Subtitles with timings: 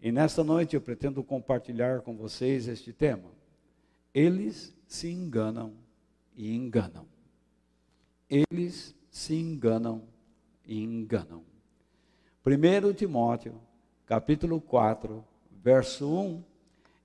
[0.00, 3.30] E nesta noite eu pretendo compartilhar com vocês este tema.
[4.14, 5.74] Eles se enganam
[6.36, 7.06] e enganam.
[8.30, 10.04] Eles se enganam
[10.64, 11.42] e enganam.
[12.46, 13.60] 1 Timóteo,
[14.06, 16.44] capítulo 4, verso 1,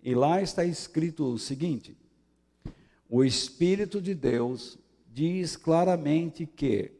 [0.03, 1.97] e lá está escrito o seguinte:
[3.09, 4.77] O Espírito de Deus
[5.11, 6.91] diz claramente que,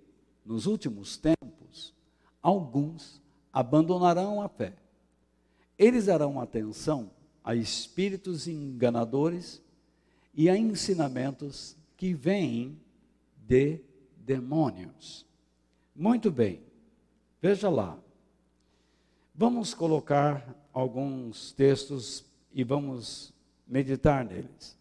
[0.44, 1.94] nos últimos tempos,
[2.42, 3.22] alguns
[3.52, 4.74] abandonarão a fé.
[5.84, 7.12] Eles darão atenção
[7.44, 9.62] a espíritos enganadores
[10.34, 12.80] e a ensinamentos que vêm
[13.36, 13.82] de
[14.16, 15.26] demônios.
[15.94, 16.62] Muito bem,
[17.42, 18.00] veja lá.
[19.36, 23.34] Vamos colocar alguns textos e vamos
[23.68, 24.78] meditar neles.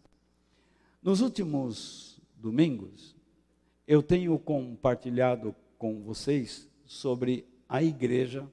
[1.01, 3.13] Nos últimos domingos,
[3.85, 8.49] eu tenho compartilhado com vocês sobre a igreja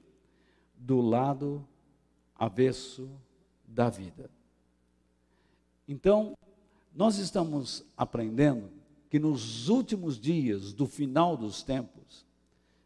[0.75, 1.65] do lado
[2.41, 3.07] avesso
[3.67, 4.27] da vida.
[5.87, 6.35] Então,
[6.95, 8.67] nós estamos aprendendo
[9.11, 12.25] que nos últimos dias do final dos tempos,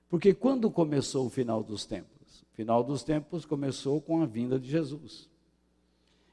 [0.10, 2.42] porque quando começou o final dos tempos?
[2.52, 5.30] O final dos tempos começou com a vinda de Jesus.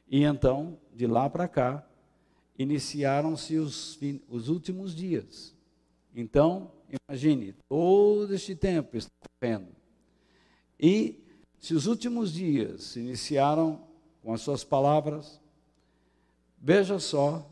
[0.08, 1.86] E então, de lá para cá,
[2.58, 5.54] iniciaram-se os, os últimos dias.
[6.12, 6.72] Então,
[7.08, 9.68] imagine, todo este tempo está correndo.
[10.78, 11.21] E
[11.62, 13.80] se os últimos dias se iniciaram
[14.20, 15.40] com as suas palavras,
[16.58, 17.48] veja só,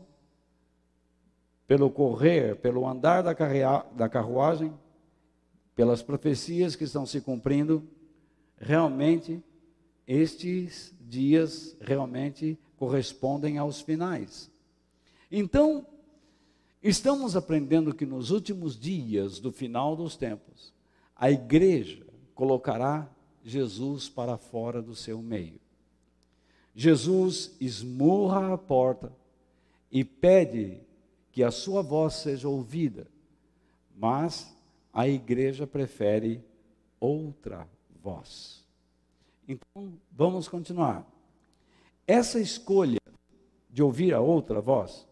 [1.65, 4.73] pelo correr, pelo andar da, da carruagem,
[5.73, 7.87] pelas profecias que estão se cumprindo,
[8.57, 9.41] realmente
[10.05, 14.51] estes dias realmente correspondem aos finais.
[15.31, 15.87] Então,
[16.83, 20.73] estamos aprendendo que nos últimos dias do final dos tempos,
[21.15, 23.09] a igreja colocará
[23.43, 25.59] Jesus para fora do seu meio.
[26.73, 29.11] Jesus esmurra a porta
[29.91, 30.79] e pede
[31.31, 33.07] que a sua voz seja ouvida,
[33.95, 34.55] mas
[34.93, 36.43] a igreja prefere
[36.99, 37.67] outra
[38.01, 38.65] voz.
[39.47, 41.05] Então, vamos continuar.
[42.07, 42.99] Essa escolha
[43.69, 45.07] de ouvir a outra voz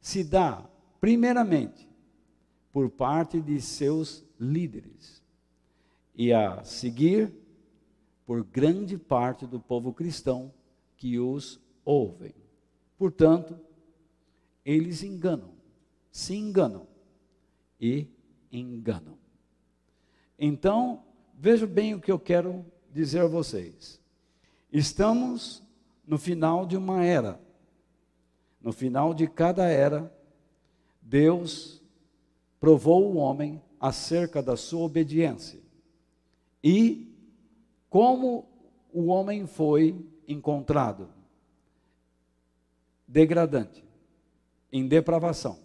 [0.00, 0.64] se dá,
[1.00, 1.88] primeiramente,
[2.72, 5.25] por parte de seus líderes
[6.16, 7.32] e a seguir
[8.24, 10.52] por grande parte do povo cristão
[10.96, 12.34] que os ouvem.
[12.96, 13.60] Portanto,
[14.64, 15.52] eles enganam,
[16.10, 16.88] se enganam
[17.78, 18.08] e
[18.50, 19.18] enganam.
[20.38, 21.04] Então,
[21.34, 24.00] veja bem o que eu quero dizer a vocês.
[24.72, 25.62] Estamos
[26.06, 27.40] no final de uma era.
[28.60, 30.12] No final de cada era,
[31.00, 31.82] Deus
[32.58, 35.65] provou o homem acerca da sua obediência.
[36.68, 37.14] E
[37.88, 38.44] como
[38.92, 41.08] o homem foi encontrado?
[43.06, 43.84] Degradante,
[44.72, 45.60] em depravação.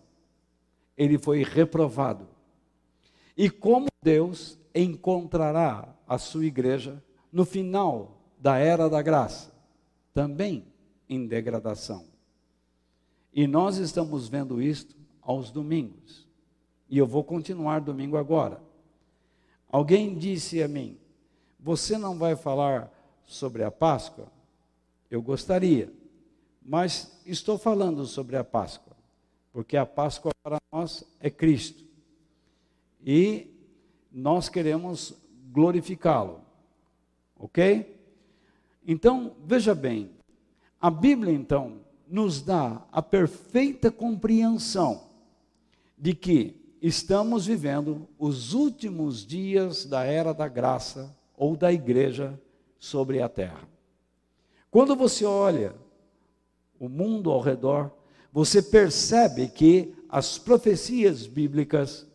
[0.96, 2.28] Ele foi reprovado.
[3.36, 9.52] E como Deus encontrará a sua igreja no final da era da graça?
[10.14, 10.68] Também
[11.10, 12.06] em degradação.
[13.34, 16.30] E nós estamos vendo isto aos domingos.
[16.88, 18.62] E eu vou continuar domingo agora.
[19.72, 20.98] Alguém disse a mim:
[21.60, 22.92] Você não vai falar
[23.24, 24.28] sobre a Páscoa?
[25.10, 25.92] Eu gostaria,
[26.62, 28.96] mas estou falando sobre a Páscoa,
[29.52, 31.84] porque a Páscoa para nós é Cristo.
[33.04, 33.48] E
[34.12, 35.14] nós queremos
[35.52, 36.42] glorificá-lo.
[37.38, 37.98] Ok?
[38.86, 40.12] Então, veja bem,
[40.80, 45.10] a Bíblia então nos dá a perfeita compreensão
[45.98, 52.42] de que estamos vivendo os últimos dias da era da graça ou da igreja
[52.80, 53.70] sobre a terra.
[54.72, 55.76] Quando você olha
[56.80, 57.92] o mundo ao redor,
[58.34, 62.08] você percebe que as profecias bíblicas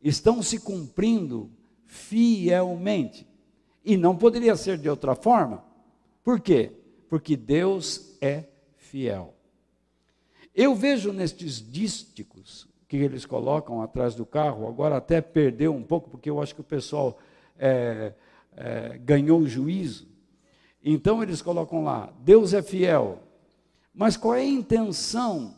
[0.00, 1.50] estão se cumprindo
[1.84, 3.26] fielmente.
[3.84, 5.64] E não poderia ser de outra forma.
[6.22, 6.72] Por quê?
[7.08, 8.44] Porque Deus é
[8.76, 9.34] fiel.
[10.54, 16.10] Eu vejo nestes dísticos que eles colocam atrás do carro, agora até perdeu um pouco,
[16.10, 17.16] porque eu acho que o pessoal
[17.58, 18.12] é,
[18.54, 20.06] é, ganhou o juízo.
[20.84, 23.20] Então eles colocam lá: Deus é fiel.
[23.94, 25.54] Mas qual é a intenção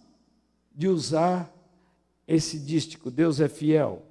[0.72, 1.52] de usar
[2.24, 3.10] esse dístico?
[3.10, 4.02] Deus é fiel.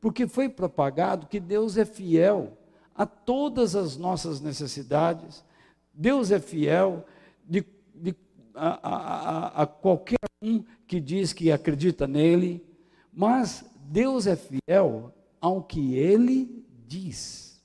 [0.00, 2.56] Porque foi propagado que Deus é fiel
[2.94, 5.44] a todas as nossas necessidades,
[5.92, 7.04] Deus é fiel
[7.44, 8.14] de, de
[8.54, 12.67] a, a, a, qualquer um que diz que acredita nele,
[13.18, 17.60] mas Deus é fiel ao que ele diz.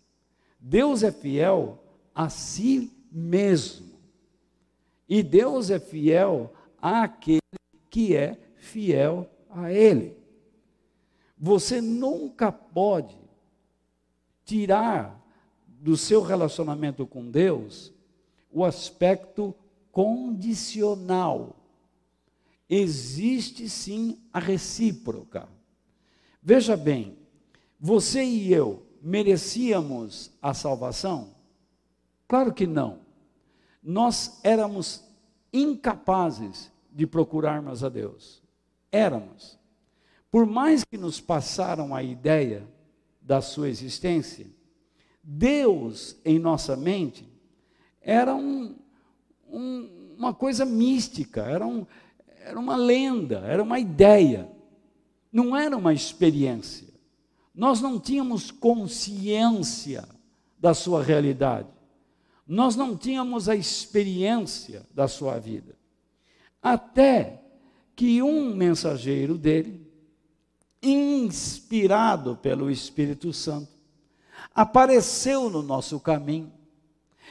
[0.59, 1.77] Deus é fiel
[2.15, 3.93] a si mesmo.
[5.07, 6.51] E Deus é fiel
[6.81, 7.39] àquele
[7.87, 10.17] que é fiel a Ele.
[11.37, 13.15] Você nunca pode
[14.43, 15.23] tirar
[15.67, 17.93] do seu relacionamento com Deus
[18.51, 19.53] o aspecto
[19.91, 21.62] condicional.
[22.75, 25.47] Existe sim a recíproca.
[26.41, 27.15] Veja bem,
[27.79, 31.35] você e eu merecíamos a salvação?
[32.27, 33.01] Claro que não.
[33.83, 35.03] Nós éramos
[35.53, 38.41] incapazes de procurarmos a Deus.
[38.91, 39.59] Éramos.
[40.31, 42.67] Por mais que nos passaram a ideia
[43.21, 44.47] da sua existência,
[45.23, 47.31] Deus em nossa mente
[48.01, 48.75] era um,
[49.47, 51.85] um, uma coisa mística, era, um,
[52.43, 54.49] era uma lenda, era uma ideia,
[55.31, 56.89] não era uma experiência.
[57.55, 60.07] Nós não tínhamos consciência
[60.59, 61.69] da sua realidade,
[62.45, 65.75] nós não tínhamos a experiência da sua vida.
[66.61, 67.41] Até
[67.95, 69.81] que um mensageiro dele,
[70.81, 73.71] inspirado pelo Espírito Santo,
[74.53, 76.51] apareceu no nosso caminho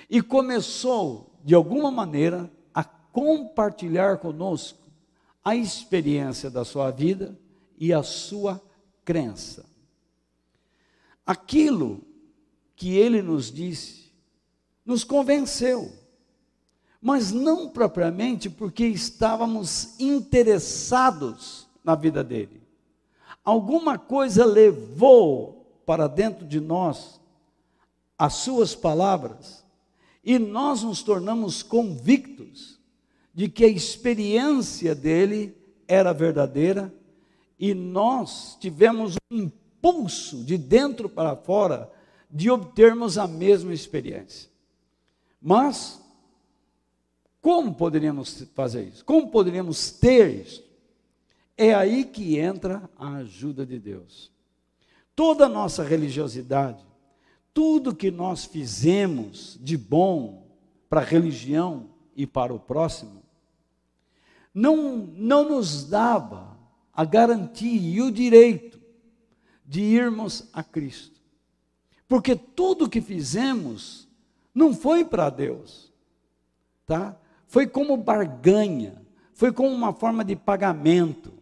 [0.09, 4.82] e começou, de alguma maneira, a compartilhar conosco
[5.45, 7.39] a experiência da sua vida
[7.79, 8.63] e a sua
[9.05, 9.65] crença.
[11.27, 12.01] Aquilo
[12.77, 14.13] que ele nos disse
[14.85, 15.93] nos convenceu,
[17.01, 22.63] mas não propriamente porque estávamos interessados na vida dele.
[23.45, 27.21] Alguma coisa levou para dentro de nós
[28.17, 29.65] as suas palavras
[30.23, 32.79] e nós nos tornamos convictos
[33.35, 35.57] de que a experiência dele
[35.89, 36.93] era verdadeira
[37.59, 41.91] e nós tivemos um impulso de dentro para fora
[42.31, 44.51] de obtermos a mesma experiência.
[45.41, 46.01] Mas
[47.41, 49.05] como poderíamos fazer isso?
[49.05, 50.65] Como poderíamos ter isso?
[51.57, 54.31] É aí que entra a ajuda de Deus.
[55.15, 56.83] Toda a nossa religiosidade,
[57.53, 60.47] tudo que nós fizemos de bom
[60.89, 63.22] para a religião e para o próximo,
[64.55, 66.59] não, não nos dava
[66.93, 68.81] a garantia e o direito
[69.65, 71.21] de irmos a Cristo.
[72.07, 74.07] Porque tudo que fizemos
[74.55, 75.91] não foi para Deus,
[76.87, 77.17] tá?
[77.47, 79.03] Foi como barganha,
[79.33, 81.33] foi como uma forma de pagamento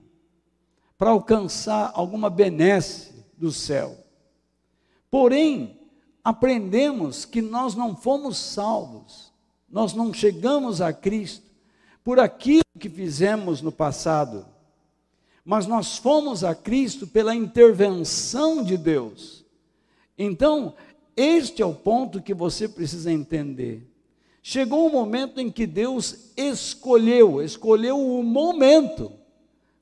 [0.96, 3.96] para alcançar alguma benesse do céu.
[5.10, 5.80] Porém,
[6.22, 9.32] aprendemos que nós não fomos salvos,
[9.68, 11.49] nós não chegamos a Cristo
[12.02, 14.46] por aquilo que fizemos no passado,
[15.44, 19.44] mas nós fomos a Cristo pela intervenção de Deus.
[20.16, 20.74] Então,
[21.16, 23.86] este é o ponto que você precisa entender.
[24.42, 29.12] Chegou o momento em que Deus escolheu, escolheu o momento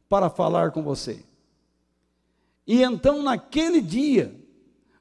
[0.09, 1.25] para falar com você.
[2.67, 4.35] E então, naquele dia,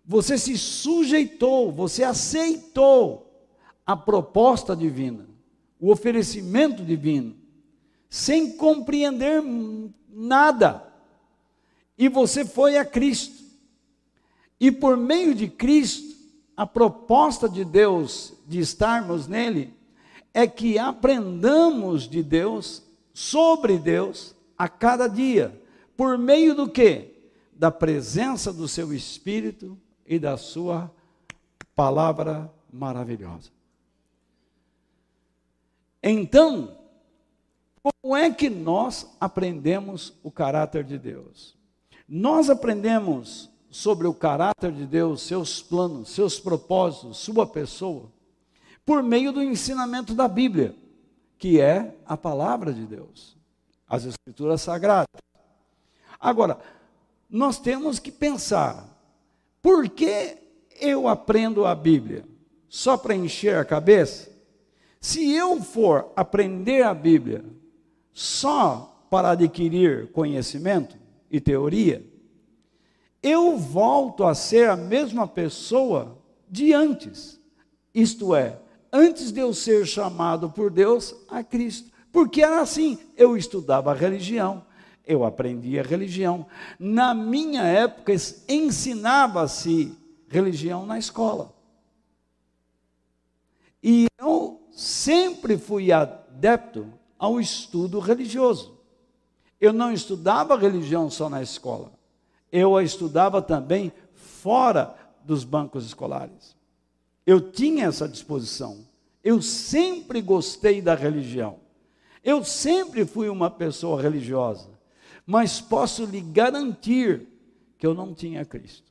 [0.06, 3.46] você se sujeitou, você aceitou
[3.86, 5.28] a proposta divina,
[5.80, 7.36] o oferecimento divino,
[8.10, 9.44] sem compreender
[10.10, 10.84] nada.
[11.98, 13.44] E você foi a Cristo.
[14.60, 16.16] E por meio de Cristo,
[16.56, 19.74] a proposta de Deus de estarmos nele
[20.34, 25.62] é que aprendamos de Deus, sobre Deus, a cada dia.
[25.96, 27.18] Por meio do que?
[27.58, 30.92] da presença do seu Espírito e da sua
[31.76, 33.50] palavra maravilhosa.
[36.02, 36.78] Então,
[37.82, 41.56] como é que nós aprendemos o caráter de Deus?
[42.08, 48.12] Nós aprendemos sobre o caráter de Deus, seus planos, seus propósitos, sua pessoa,
[48.86, 50.76] por meio do ensinamento da Bíblia,
[51.38, 53.38] que é a palavra de Deus,
[53.88, 55.22] as Escrituras Sagradas.
[56.20, 56.60] Agora,
[57.30, 58.88] nós temos que pensar:
[59.62, 60.38] por que
[60.80, 62.26] eu aprendo a Bíblia?
[62.70, 64.37] Só para encher a cabeça?
[65.00, 67.46] Se eu for aprender a Bíblia
[68.14, 70.98] só para adquirir conhecimento
[71.30, 72.06] e teoria,
[73.22, 76.18] eu volto a ser a mesma pessoa
[76.50, 77.40] de antes.
[77.94, 78.60] Isto é,
[78.92, 81.92] antes de eu ser chamado por Deus a Cristo.
[82.12, 84.66] Porque era assim, eu estudava religião,
[85.06, 86.46] eu aprendi a religião.
[86.80, 88.14] Na minha época,
[88.48, 89.94] ensinava-se
[90.28, 91.54] religião na escola.
[93.82, 98.78] E eu sempre fui adepto ao estudo religioso.
[99.60, 101.92] Eu não estudava religião só na escola,
[102.52, 106.56] eu a estudava também fora dos bancos escolares.
[107.26, 108.86] Eu tinha essa disposição,
[109.24, 111.60] Eu sempre gostei da religião.
[112.24, 114.70] Eu sempre fui uma pessoa religiosa.
[115.26, 117.28] Mas posso lhe garantir
[117.78, 118.90] que eu não tinha Cristo.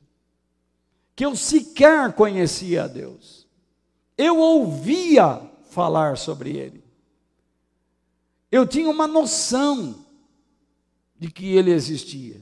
[1.15, 3.47] Que eu sequer conhecia a Deus.
[4.15, 5.41] Eu ouvia
[5.77, 6.83] falar sobre Ele.
[8.51, 10.03] Eu tinha uma noção
[11.19, 12.41] de que Ele existia.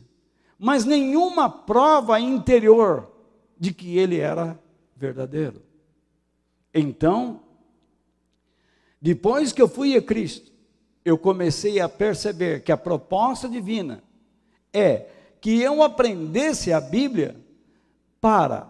[0.58, 3.12] Mas nenhuma prova interior
[3.60, 4.58] de que Ele era
[4.96, 5.62] verdadeiro.
[6.74, 7.42] Então,
[9.02, 10.54] depois que eu fui a Cristo,
[11.04, 14.02] eu comecei a perceber que a proposta divina
[14.72, 15.10] é
[15.42, 17.36] que eu aprendesse a Bíblia
[18.22, 18.70] para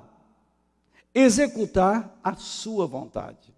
[1.13, 3.54] executar a sua vontade.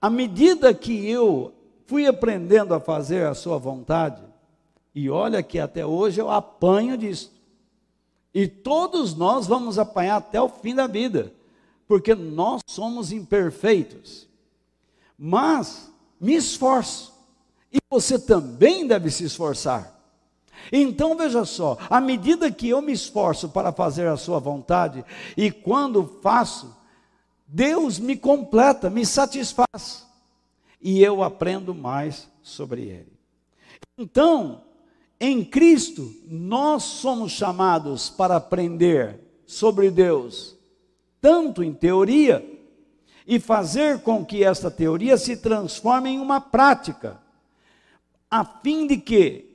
[0.00, 1.52] À medida que eu
[1.86, 4.22] fui aprendendo a fazer a sua vontade,
[4.94, 7.32] e olha que até hoje eu apanho disso.
[8.32, 11.32] E todos nós vamos apanhar até o fim da vida
[11.90, 14.28] porque nós somos imperfeitos.
[15.18, 17.12] Mas me esforço,
[17.72, 20.00] e você também deve se esforçar.
[20.70, 25.04] Então veja só, à medida que eu me esforço para fazer a sua vontade,
[25.36, 26.72] e quando faço,
[27.52, 30.06] Deus me completa, me satisfaz,
[30.80, 33.12] e eu aprendo mais sobre Ele.
[33.98, 34.62] Então,
[35.18, 40.58] em Cristo, nós somos chamados para aprender sobre Deus
[41.20, 42.46] tanto em teoria,
[43.26, 47.20] e fazer com que esta teoria se transforme em uma prática,
[48.28, 49.48] a fim de que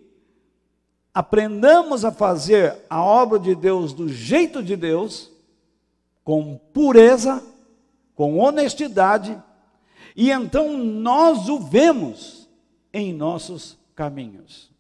[1.14, 5.30] aprendamos a fazer a obra de Deus do jeito de Deus,
[6.24, 7.44] com pureza,
[8.16, 9.42] com honestidade,
[10.16, 12.50] e então nós o vemos
[12.94, 14.72] em nossos caminhos.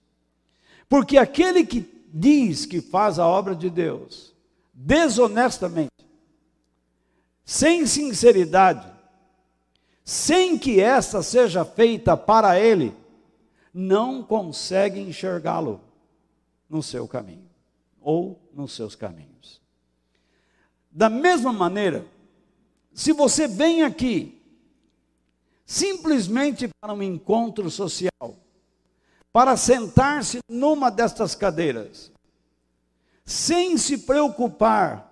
[0.87, 1.81] Porque aquele que
[2.13, 4.33] diz que faz a obra de Deus
[4.73, 5.91] desonestamente,
[7.43, 8.91] sem sinceridade,
[10.03, 12.93] sem que essa seja feita para ele,
[13.73, 15.81] não consegue enxergá-lo
[16.69, 17.49] no seu caminho
[18.01, 19.61] ou nos seus caminhos.
[20.91, 22.05] Da mesma maneira,
[22.95, 24.41] se você vem aqui
[25.65, 28.37] simplesmente para um encontro social,
[29.33, 32.09] para sentar-se numa destas cadeiras,
[33.25, 35.11] sem se preocupar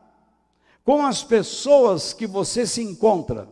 [0.85, 3.49] com as pessoas que você se encontra,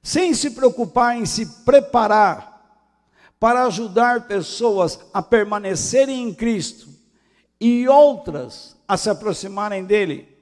[0.00, 2.48] sem se preocupar em se preparar
[3.40, 6.88] para ajudar pessoas a permanecerem em Cristo
[7.60, 10.37] e outras a se aproximarem dele.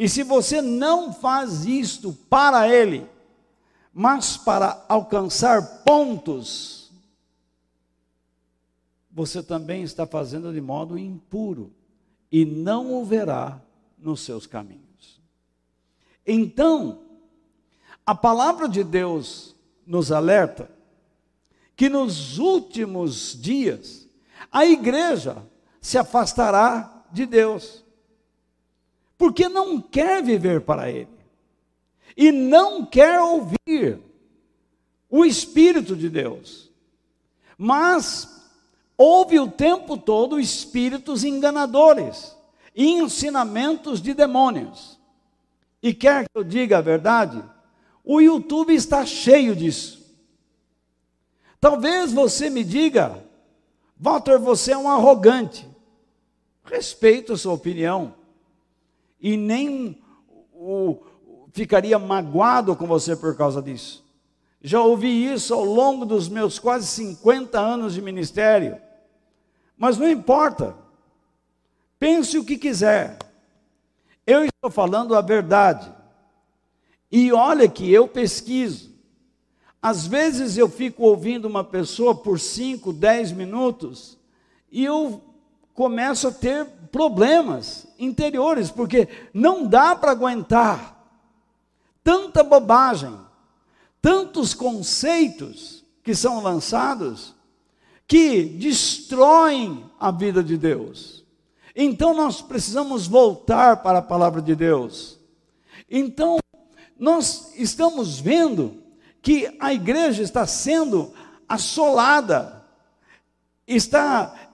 [0.00, 3.04] E se você não faz isto para ele,
[3.92, 6.92] mas para alcançar pontos,
[9.10, 11.72] você também está fazendo de modo impuro
[12.30, 13.60] e não o verá
[13.98, 15.20] nos seus caminhos.
[16.24, 17.00] Então,
[18.06, 20.70] a palavra de Deus nos alerta
[21.74, 24.08] que nos últimos dias
[24.52, 25.44] a igreja
[25.80, 27.84] se afastará de Deus,
[29.18, 31.08] porque não quer viver para Ele
[32.16, 34.00] e não quer ouvir
[35.10, 36.70] o Espírito de Deus,
[37.58, 38.48] mas
[38.96, 42.38] ouve o tempo todo espíritos enganadores
[42.78, 44.98] ensinamentos de demônios.
[45.82, 47.42] E quer que eu diga a verdade,
[48.04, 49.98] o YouTube está cheio disso.
[51.60, 53.24] Talvez você me diga,
[53.96, 55.68] Walter, você é um arrogante.
[56.64, 58.14] Respeito a sua opinião.
[59.20, 60.02] E nem
[60.52, 60.98] o,
[61.52, 64.04] ficaria magoado com você por causa disso.
[64.60, 68.76] Já ouvi isso ao longo dos meus quase 50 anos de ministério.
[69.76, 70.74] Mas não importa.
[71.98, 73.18] Pense o que quiser.
[74.26, 75.92] Eu estou falando a verdade.
[77.10, 78.88] E olha que eu pesquiso.
[79.80, 84.18] Às vezes eu fico ouvindo uma pessoa por 5, 10 minutos
[84.70, 85.22] e eu
[85.78, 91.08] começo a ter problemas interiores, porque não dá para aguentar
[92.02, 93.16] tanta bobagem,
[94.02, 97.32] tantos conceitos que são lançados
[98.08, 101.24] que destroem a vida de Deus.
[101.76, 105.16] Então nós precisamos voltar para a palavra de Deus.
[105.88, 106.38] Então,
[106.98, 108.82] nós estamos vendo
[109.22, 111.14] que a igreja está sendo
[111.48, 112.66] assolada,
[113.64, 114.47] está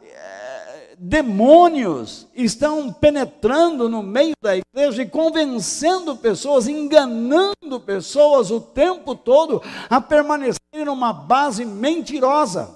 [1.07, 9.63] demônios estão penetrando no meio da igreja e convencendo pessoas, enganando pessoas o tempo todo
[9.91, 12.75] a permanecer numa base mentirosa.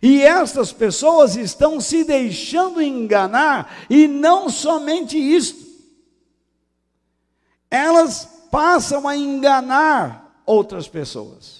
[0.00, 5.68] E essas pessoas estão se deixando enganar, e não somente isto,
[7.68, 11.59] elas passam a enganar outras pessoas.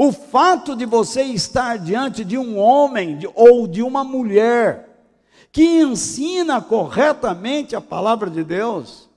[0.00, 5.02] O fato de você estar diante de um homem ou de uma mulher
[5.50, 9.08] que ensina corretamente a palavra de Deus,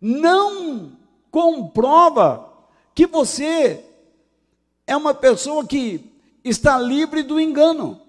[0.00, 0.90] não
[1.30, 2.52] comprova
[2.92, 3.84] que você
[4.84, 8.00] é uma pessoa que está livre do engano.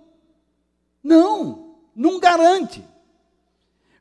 [1.04, 2.84] Não, não garante.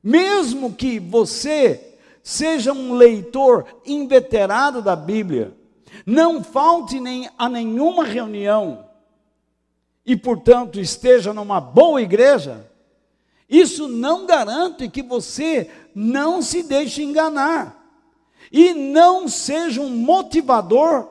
[0.03, 5.55] Mesmo que você seja um leitor inveterado da Bíblia,
[6.05, 8.89] não falte nem a nenhuma reunião
[10.05, 12.71] e, portanto, esteja numa boa igreja,
[13.49, 17.83] isso não garante que você não se deixe enganar
[18.53, 21.09] e não seja um motivador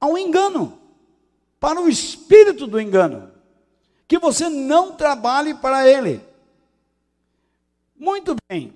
[0.00, 0.78] ao engano,
[1.58, 3.32] para o espírito do engano,
[4.06, 6.20] que você não trabalhe para ele.
[7.96, 8.74] Muito bem,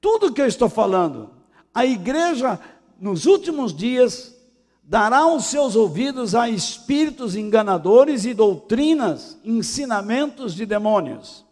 [0.00, 1.30] tudo que eu estou falando,
[1.74, 2.60] a igreja
[3.00, 4.36] nos últimos dias
[4.84, 11.44] dará os seus ouvidos a espíritos enganadores e doutrinas, ensinamentos de demônios.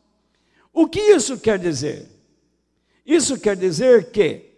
[0.73, 2.11] O que isso quer dizer?
[3.07, 4.51] Isso quer dizer que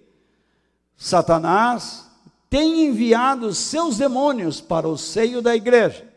[0.97, 2.11] Satanás
[2.49, 6.11] tem enviado seus demônios para o seio da igreja,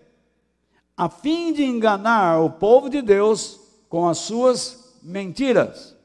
[0.97, 5.95] a fim de enganar o povo de Deus com as suas mentiras.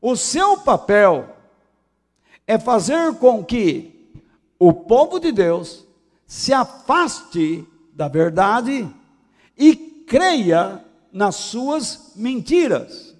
[0.00, 1.35] O seu papel
[2.46, 4.10] é fazer com que
[4.58, 5.84] o povo de Deus
[6.26, 8.88] se afaste da verdade
[9.56, 13.14] e creia nas suas mentiras.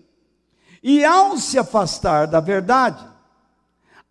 [0.82, 3.04] E ao se afastar da verdade,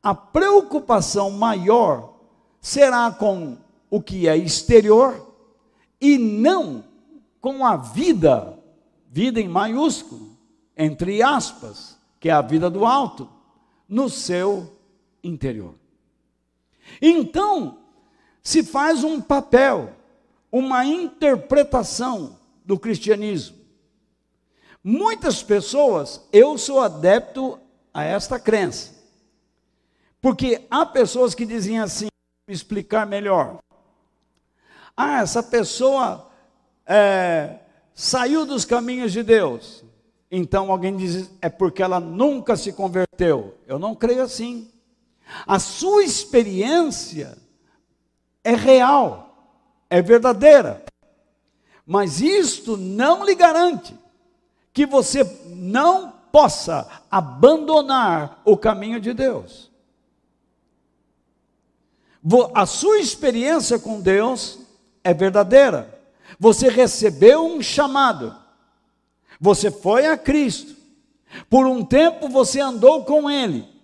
[0.04, 2.16] a preocupação maior
[2.60, 3.58] será com
[3.90, 5.34] o que é exterior
[6.02, 6.84] e não
[7.40, 8.58] com a vida,
[9.10, 10.36] vida em maiúsculo,
[10.76, 13.30] entre aspas, que é a vida do alto,
[13.88, 14.75] no seu
[15.26, 15.76] interior.
[17.02, 17.80] Então,
[18.44, 19.94] se faz um papel,
[20.52, 23.58] uma interpretação do cristianismo.
[24.84, 27.60] Muitas pessoas, eu sou adepto
[27.94, 28.94] a esta crença,
[30.22, 32.08] porque há pessoas que dizem assim,
[32.48, 33.60] me explicar melhor.
[34.96, 36.30] Ah, essa pessoa
[36.86, 37.60] é,
[37.94, 39.84] saiu dos caminhos de Deus.
[40.30, 43.58] Então alguém diz, é porque ela nunca se converteu.
[43.68, 44.72] Eu não creio assim.
[45.46, 47.38] A sua experiência
[48.44, 49.58] é real,
[49.90, 50.84] é verdadeira.
[51.86, 53.96] Mas isto não lhe garante
[54.74, 59.72] que você não possa abandonar o caminho de Deus.
[62.54, 64.60] A sua experiência com Deus
[65.04, 66.02] é verdadeira.
[66.40, 68.36] Você recebeu um chamado.
[69.40, 70.76] Você foi a Cristo.
[71.50, 73.75] Por um tempo você andou com Ele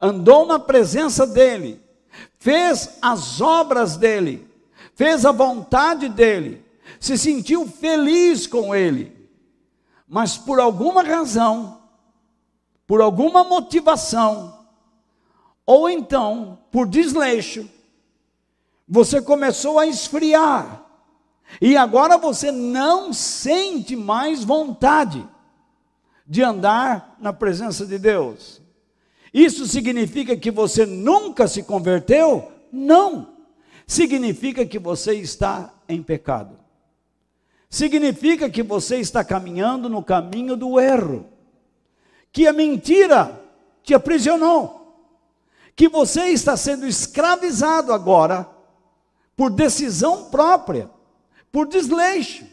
[0.00, 1.80] andou na presença dele,
[2.38, 4.48] fez as obras dele,
[4.94, 6.64] fez a vontade dele,
[7.00, 9.14] se sentiu feliz com ele,
[10.08, 11.80] mas por alguma razão,
[12.86, 14.66] por alguma motivação,
[15.64, 17.68] ou então por desleixo,
[18.88, 20.84] você começou a esfriar,
[21.60, 25.26] e agora você não sente mais vontade
[26.26, 28.60] de andar na presença de Deus.
[29.36, 32.50] Isso significa que você nunca se converteu?
[32.72, 33.34] Não.
[33.86, 36.58] Significa que você está em pecado.
[37.68, 41.26] Significa que você está caminhando no caminho do erro.
[42.32, 43.38] Que a mentira
[43.82, 45.04] te aprisionou.
[45.76, 48.48] Que você está sendo escravizado agora
[49.36, 50.88] por decisão própria,
[51.52, 52.46] por desleixo.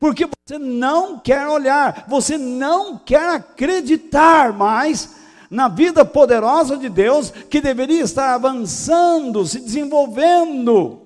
[0.00, 5.17] Porque você não quer olhar, você não quer acreditar mais
[5.50, 11.02] na vida poderosa de Deus, que deveria estar avançando, se desenvolvendo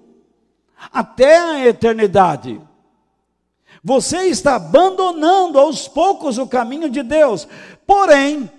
[0.93, 2.61] até a eternidade.
[3.85, 7.49] Você está abandonando aos poucos o caminho de Deus,
[7.87, 8.51] porém,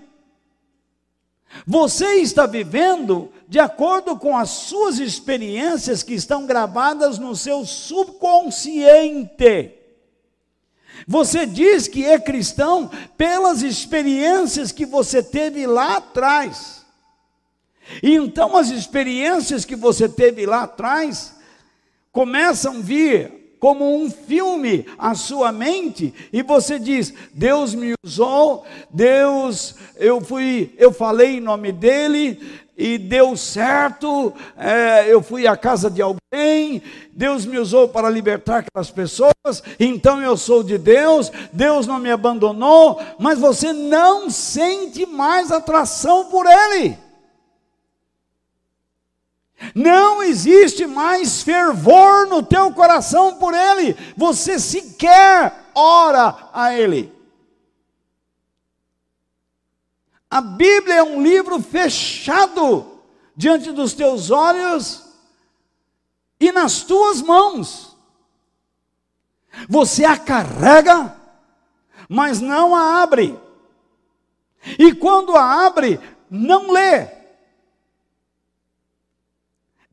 [1.65, 9.83] você está vivendo de acordo com as suas experiências que estão gravadas no seu subconsciente.
[11.08, 16.84] Você diz que é cristão pelas experiências que você teve lá atrás.
[18.02, 21.36] E então as experiências que você teve lá atrás
[22.12, 28.66] começam a vir como um filme à sua mente e você diz: Deus me usou,
[28.89, 32.39] Deus, eu fui, eu falei em nome dele,
[32.78, 36.82] e deu certo, é, eu fui à casa de alguém,
[37.12, 39.34] Deus me usou para libertar aquelas pessoas,
[39.80, 46.26] então eu sou de Deus, Deus não me abandonou, mas você não sente mais atração
[46.26, 46.98] por Ele.
[49.76, 57.14] Não existe mais fervor no teu coração por Ele, você sequer ora a Ele.
[60.34, 63.00] A Bíblia é um livro fechado
[63.36, 65.04] diante dos teus olhos
[66.39, 67.96] e nas tuas mãos.
[69.69, 71.15] Você a carrega,
[72.10, 73.39] mas não a abre.
[74.80, 76.00] E quando a abre,
[76.32, 77.10] não lê.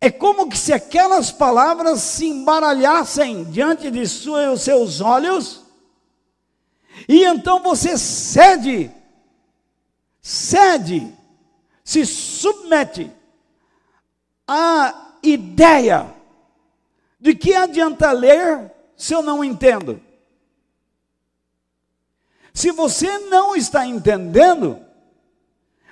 [0.01, 5.61] É como que se aquelas palavras se embaralhassem diante de seus olhos,
[7.07, 8.91] e então você cede,
[10.23, 11.13] cede,
[11.83, 13.11] se submete
[14.47, 16.15] à ideia
[17.19, 20.01] de que adianta ler se eu não entendo.
[22.53, 24.79] Se você não está entendendo,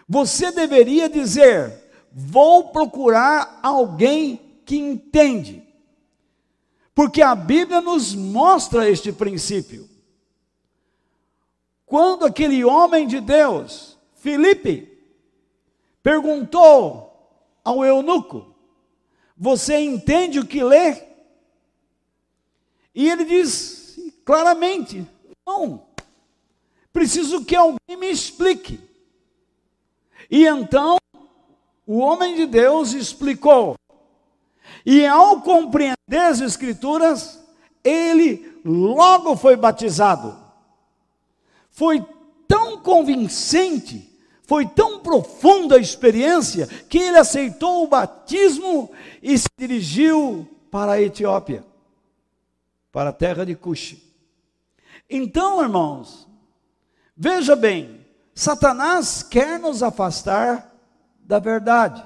[0.08, 1.72] você deveria dizer:
[2.12, 5.62] vou procurar alguém que entende.
[6.94, 9.88] Porque a Bíblia nos mostra este princípio.
[11.86, 14.98] Quando aquele homem de Deus, Filipe,
[16.02, 17.08] perguntou
[17.64, 18.54] ao eunuco:
[19.36, 21.02] Você entende o que lê?
[22.94, 25.06] E ele diz claramente:
[25.46, 25.86] Não,
[26.92, 28.80] preciso que alguém me explique.
[30.30, 30.98] E então
[31.86, 33.76] o homem de Deus explicou.
[34.84, 37.42] E ao compreender as Escrituras,
[37.82, 40.36] ele logo foi batizado.
[41.70, 42.04] Foi
[42.46, 44.07] tão convincente,
[44.48, 48.90] foi tão profunda a experiência, que ele aceitou o batismo
[49.22, 51.62] e se dirigiu para a Etiópia,
[52.90, 54.02] para a terra de Cuxi.
[55.08, 56.26] Então, irmãos,
[57.14, 60.74] veja bem, Satanás quer nos afastar
[61.20, 62.02] da verdade.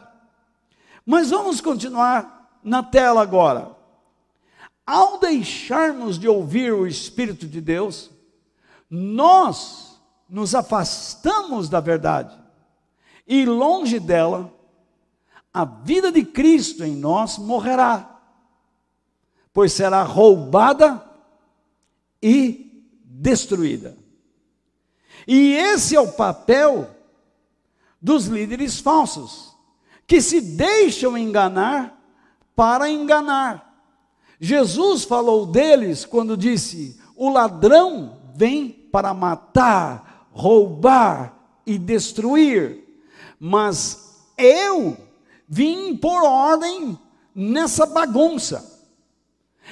[1.07, 3.71] Mas vamos continuar na tela agora.
[4.85, 8.11] Ao deixarmos de ouvir o Espírito de Deus,
[8.91, 9.92] nós
[10.33, 12.35] nos afastamos da verdade,
[13.27, 14.51] e longe dela,
[15.53, 18.19] a vida de Cristo em nós morrerá,
[19.53, 21.05] pois será roubada
[22.23, 23.95] e destruída.
[25.29, 26.89] E esse é o papel
[28.01, 29.55] dos líderes falsos,
[30.07, 32.03] que se deixam enganar
[32.57, 33.71] para enganar.
[34.41, 42.85] Jesus falou deles quando disse: O ladrão vem para matar, roubar e destruir,
[43.39, 44.97] mas eu
[45.49, 46.99] vim por ordem
[47.35, 48.71] nessa bagunça.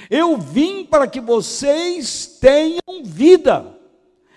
[0.09, 3.77] Eu vim para que vocês tenham vida,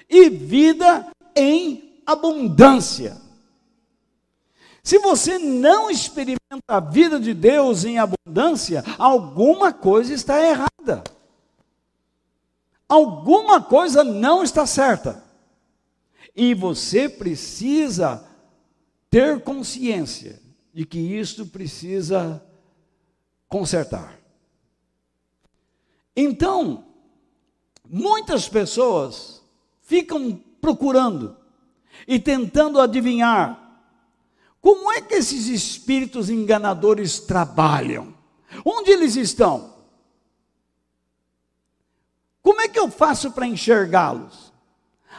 [0.09, 3.17] e vida em abundância.
[4.83, 11.03] Se você não experimenta a vida de Deus em abundância, alguma coisa está errada.
[12.87, 15.24] Alguma coisa não está certa.
[16.35, 18.27] E você precisa
[19.11, 20.41] ter consciência
[20.73, 22.45] de que isto precisa
[23.49, 24.19] consertar.
[26.17, 26.87] Então,
[27.89, 29.43] muitas pessoas
[29.83, 31.37] ficam procurando
[32.09, 33.65] e tentando adivinhar
[34.65, 38.15] como é que esses espíritos enganadores trabalham?
[38.65, 39.75] Onde eles estão?
[42.41, 44.55] Como é que eu faço para enxergá-los?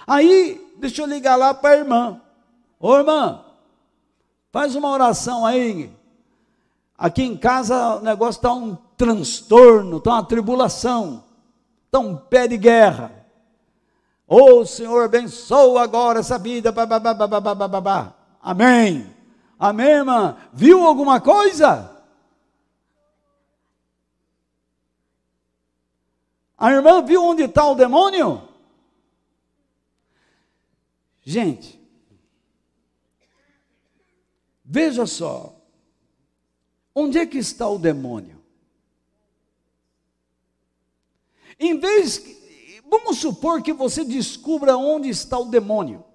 [0.08, 2.22] Aí, deixa eu ligar lá para a irmã.
[2.80, 3.44] Ô irmã,
[4.52, 5.92] faz uma oração aí.
[6.98, 11.24] Aqui em casa o negócio está um transtorno, está uma tribulação,
[11.86, 13.12] está um pé de guerra.
[14.28, 16.74] Ô oh, Senhor, abençoa agora essa vida.
[18.42, 19.14] Amém.
[19.60, 20.38] Amém, irmã?
[20.52, 21.92] Viu alguma coisa?
[26.58, 28.42] A irmã viu onde está o demônio?
[31.28, 31.82] Gente,
[34.64, 35.60] veja só,
[36.94, 38.40] onde é que está o demônio?
[41.60, 42.24] Em vez,
[42.88, 46.06] vamos supor que você descubra onde está o demônio.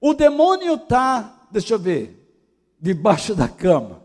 [0.00, 2.18] O demônio está, deixa eu ver,
[2.80, 4.04] debaixo da cama,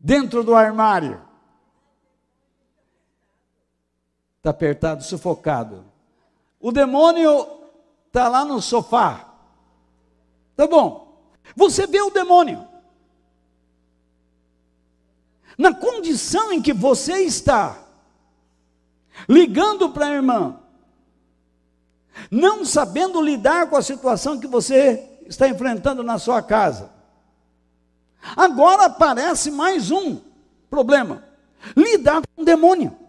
[0.00, 1.22] dentro do armário.
[4.38, 5.93] Está apertado, sufocado.
[6.64, 7.46] O demônio
[8.06, 9.34] está lá no sofá.
[10.56, 11.22] Tá bom.
[11.54, 12.66] Você vê o demônio.
[15.58, 17.76] Na condição em que você está,
[19.28, 20.58] ligando para a irmã,
[22.30, 26.90] não sabendo lidar com a situação que você está enfrentando na sua casa.
[28.34, 30.18] Agora aparece mais um
[30.70, 31.24] problema:
[31.76, 33.03] lidar com o demônio.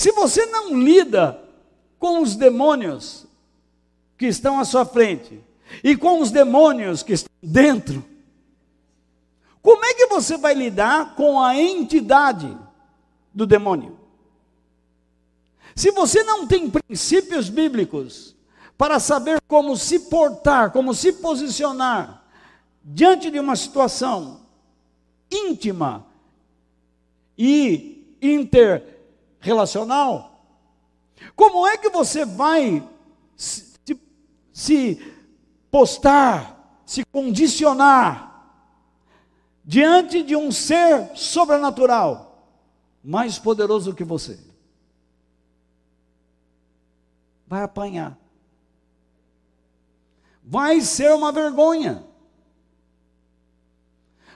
[0.00, 1.38] Se você não lida
[1.98, 3.26] com os demônios
[4.16, 5.44] que estão à sua frente
[5.84, 8.02] e com os demônios que estão dentro,
[9.60, 12.56] como é que você vai lidar com a entidade
[13.34, 13.98] do demônio?
[15.76, 18.34] Se você não tem princípios bíblicos
[18.78, 22.24] para saber como se portar, como se posicionar
[22.82, 24.40] diante de uma situação
[25.30, 26.06] íntima
[27.36, 28.16] e
[29.40, 30.44] interrelacional,
[31.34, 32.86] como é que você vai
[33.34, 33.74] se,
[34.52, 35.14] se
[35.70, 38.28] postar, se condicionar
[39.64, 42.46] diante de um ser sobrenatural
[43.02, 44.38] mais poderoso que você?
[47.46, 48.18] Vai apanhar.
[50.44, 52.04] Vai ser uma vergonha.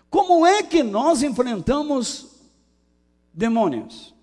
[0.08, 2.28] Como é que nós enfrentamos
[3.32, 4.13] demônios?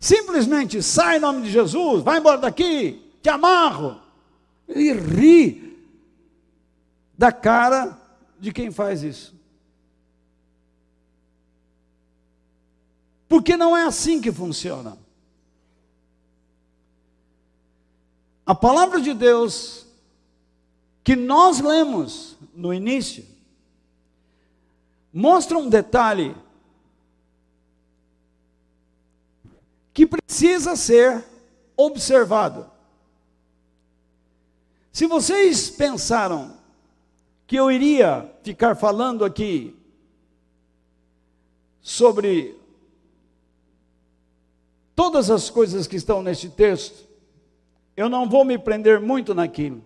[0.00, 4.00] Simplesmente sai em nome de Jesus, vai embora daqui, te amarro.
[4.66, 5.78] E ri
[7.18, 8.00] da cara
[8.38, 9.38] de quem faz isso.
[13.28, 14.96] Porque não é assim que funciona.
[18.46, 19.86] A palavra de Deus
[21.04, 23.24] que nós lemos no início
[25.12, 26.34] mostra um detalhe
[30.00, 31.22] que precisa ser
[31.76, 32.70] observado.
[34.90, 36.56] Se vocês pensaram
[37.46, 39.76] que eu iria ficar falando aqui
[41.82, 42.58] sobre
[44.96, 47.06] todas as coisas que estão neste texto,
[47.94, 49.84] eu não vou me prender muito naquilo.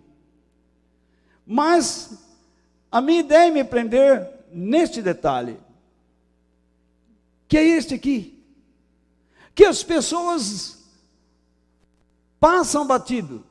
[1.45, 2.25] Mas
[2.89, 5.59] a minha ideia é me prender neste detalhe,
[7.49, 8.34] que é este aqui,
[9.55, 10.77] que as pessoas
[12.39, 13.43] passam batido.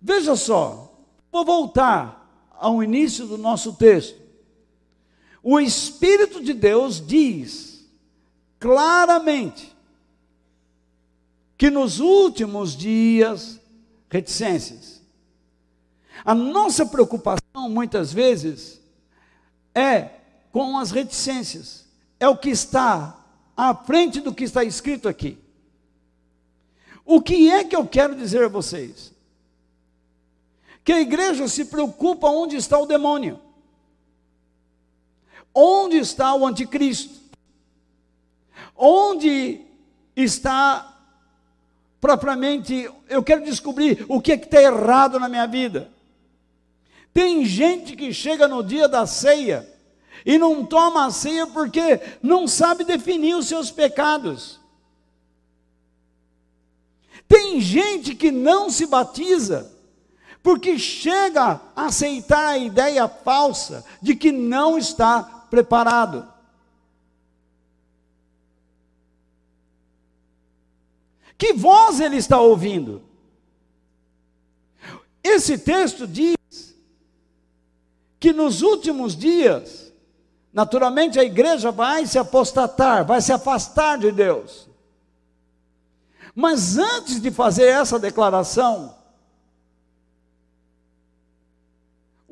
[0.00, 0.90] Veja só,
[1.30, 4.20] Vou voltar ao início do nosso texto.
[5.42, 7.88] O Espírito de Deus diz
[8.58, 9.74] claramente
[11.56, 13.60] que nos últimos dias,
[14.10, 15.00] reticências.
[16.24, 18.80] A nossa preocupação, muitas vezes,
[19.74, 20.10] é
[20.50, 21.86] com as reticências.
[22.18, 23.19] É o que está
[23.56, 25.38] à frente do que está escrito aqui.
[27.04, 29.10] O que é que eu quero dizer a vocês?
[30.84, 33.38] que a igreja se preocupa onde está o demônio,
[35.54, 37.14] onde está o anticristo,
[38.76, 39.60] onde
[40.16, 40.86] está
[42.00, 45.92] propriamente, eu quero descobrir o que é está errado na minha vida.
[47.12, 49.69] Tem gente que chega no dia da ceia
[50.24, 54.60] e não toma a ceia porque não sabe definir os seus pecados.
[57.28, 59.70] Tem gente que não se batiza
[60.42, 66.26] porque chega a aceitar a ideia falsa de que não está preparado.
[71.36, 73.02] Que voz ele está ouvindo?
[75.22, 76.36] Esse texto diz
[78.18, 79.89] que nos últimos dias,
[80.52, 84.68] naturalmente a igreja vai se apostatar, vai se afastar de Deus.
[86.34, 88.94] Mas antes de fazer essa declaração,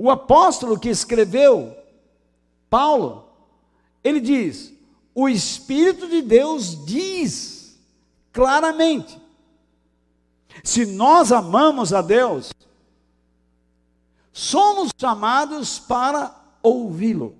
[0.01, 1.77] O apóstolo que escreveu,
[2.71, 3.29] Paulo,
[4.05, 4.73] ele diz:
[5.13, 7.77] o Espírito de Deus diz
[8.33, 9.21] claramente,
[10.63, 12.53] se nós amamos a Deus,
[14.33, 17.37] somos chamados para ouvi-lo.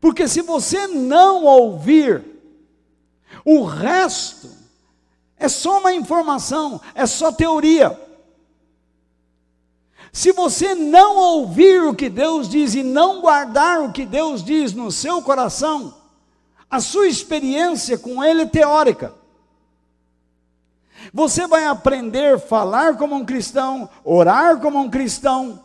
[0.00, 2.24] Porque se você não ouvir,
[3.44, 4.50] o resto
[5.36, 7.98] é só uma informação, é só teoria.
[10.12, 14.72] Se você não ouvir o que Deus diz e não guardar o que Deus diz
[14.72, 15.94] no seu coração,
[16.70, 19.14] a sua experiência com Ele é teórica.
[21.12, 25.62] Você vai aprender a falar como um cristão, orar como um cristão,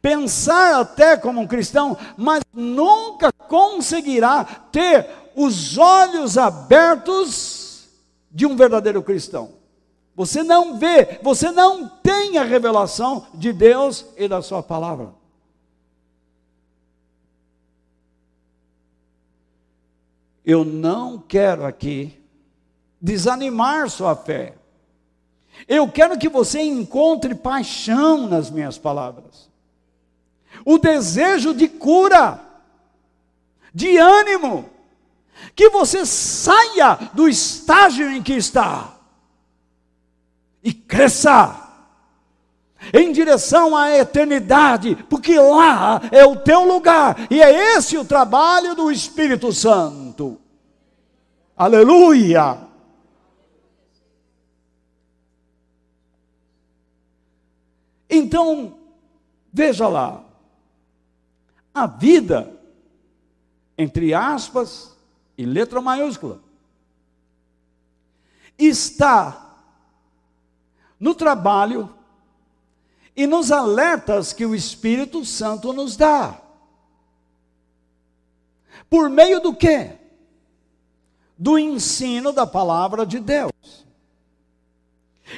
[0.00, 7.88] pensar até como um cristão, mas nunca conseguirá ter os olhos abertos
[8.30, 9.52] de um verdadeiro cristão.
[10.14, 15.14] Você não vê, você não tem a revelação de Deus e da Sua palavra.
[20.44, 22.18] Eu não quero aqui
[23.00, 24.54] desanimar sua fé.
[25.68, 29.49] Eu quero que você encontre paixão nas minhas palavras.
[30.70, 32.40] O desejo de cura,
[33.74, 34.70] de ânimo,
[35.52, 38.96] que você saia do estágio em que está
[40.62, 41.68] e cresça
[42.94, 48.76] em direção à eternidade, porque lá é o teu lugar e é esse o trabalho
[48.76, 50.40] do Espírito Santo.
[51.56, 52.58] Aleluia!
[58.08, 58.78] Então,
[59.52, 60.29] veja lá,
[61.80, 62.60] a vida,
[63.76, 64.96] entre aspas
[65.36, 66.40] e letra maiúscula,
[68.58, 69.56] está
[70.98, 71.94] no trabalho
[73.16, 76.40] e nos alertas que o Espírito Santo nos dá.
[78.88, 79.96] Por meio do quê?
[81.38, 83.86] Do ensino da palavra de Deus.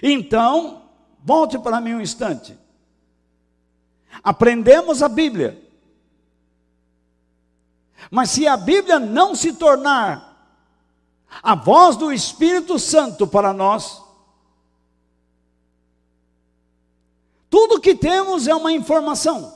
[0.03, 0.83] Então,
[1.23, 2.59] volte para mim um instante.
[4.23, 5.63] Aprendemos a Bíblia.
[8.11, 10.33] Mas se a Bíblia não se tornar
[11.43, 14.03] a voz do Espírito Santo para nós,
[17.49, 19.53] tudo que temos é uma informação,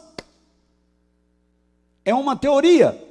[2.04, 3.02] é uma teoria.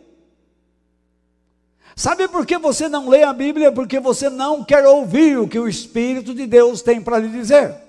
[1.96, 3.72] Sabe por que você não lê a Bíblia?
[3.72, 7.85] Porque você não quer ouvir o que o Espírito de Deus tem para lhe dizer.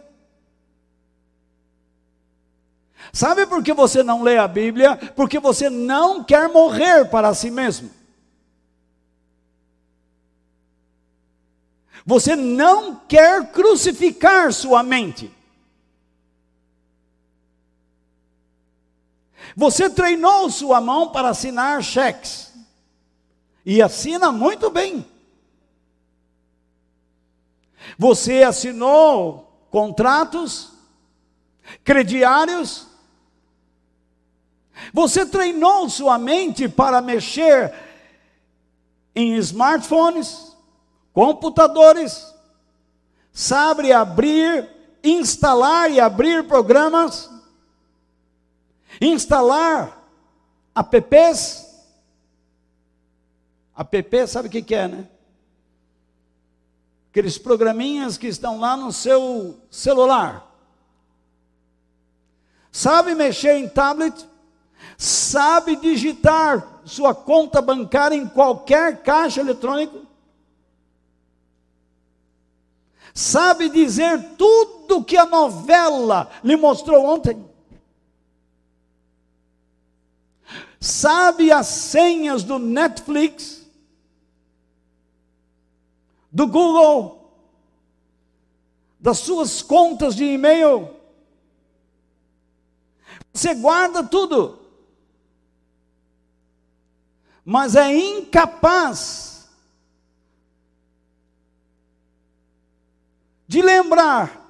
[3.17, 4.95] Sabe por que você não lê a Bíblia?
[5.17, 7.91] Porque você não quer morrer para si mesmo.
[12.05, 15.35] Você não quer crucificar sua mente.
[19.57, 22.53] Você treinou sua mão para assinar cheques.
[23.65, 25.07] E assina muito bem.
[27.99, 30.71] Você assinou contratos,
[31.83, 32.95] crediários,
[34.93, 37.73] você treinou sua mente para mexer
[39.15, 40.55] em smartphones,
[41.13, 42.35] computadores,
[43.33, 44.69] sabe abrir,
[45.03, 47.31] instalar e abrir programas,
[49.01, 50.03] instalar
[50.75, 51.65] apps.
[53.79, 55.09] App, sabe o que é, né?
[57.11, 60.47] Aqueles programinhas que estão lá no seu celular.
[62.71, 64.29] Sabe mexer em tablet?
[64.97, 70.07] Sabe digitar sua conta bancária em qualquer caixa eletrônico,
[73.13, 77.45] sabe dizer tudo que a novela lhe mostrou ontem,
[80.81, 83.67] sabe as senhas do Netflix,
[86.31, 87.33] do Google,
[89.01, 90.95] das suas contas de e-mail.
[93.33, 94.66] Você guarda tudo
[97.49, 99.49] mas é incapaz
[103.47, 104.45] de lembrar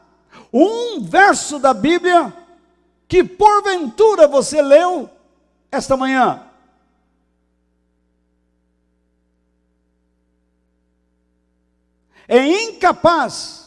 [0.51, 2.35] um verso da Bíblia
[3.07, 5.11] que porventura você leu
[5.71, 6.43] esta manhã.
[12.27, 13.66] É incapaz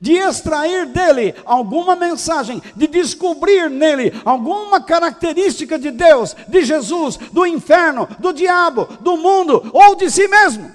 [0.00, 7.46] de extrair dele alguma mensagem, de descobrir nele alguma característica de Deus, de Jesus, do
[7.46, 10.74] inferno, do diabo, do mundo ou de si mesmo.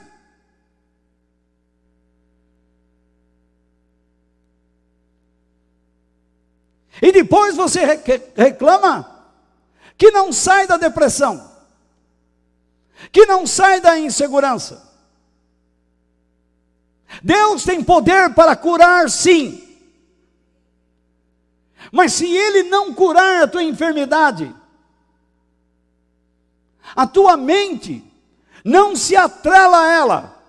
[7.02, 8.00] E depois você
[8.36, 9.10] reclama
[9.98, 11.50] que não sai da depressão,
[13.12, 14.91] que não sai da insegurança
[17.22, 19.68] Deus tem poder para curar, sim.
[21.92, 24.54] Mas se Ele não curar a tua enfermidade,
[26.96, 28.04] a tua mente
[28.64, 30.44] não se atrela a ela.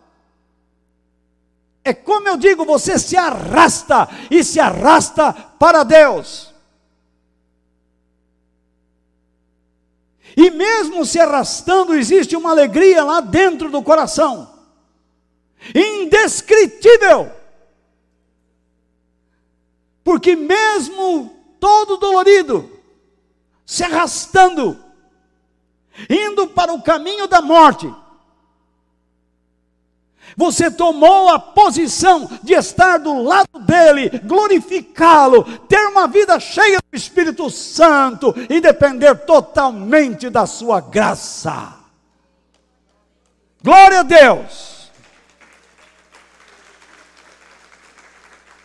[1.84, 6.52] É como eu digo, você se arrasta e se arrasta para Deus.
[10.36, 14.51] E mesmo se arrastando, existe uma alegria lá dentro do coração
[15.74, 17.30] indescritível.
[20.04, 22.70] Porque mesmo todo dolorido,
[23.64, 24.78] se arrastando,
[26.08, 27.92] indo para o caminho da morte,
[30.36, 36.96] você tomou a posição de estar do lado dele, glorificá-lo, ter uma vida cheia do
[36.96, 41.74] Espírito Santo e depender totalmente da sua graça.
[43.62, 44.71] Glória a Deus.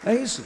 [0.05, 0.43] É isso.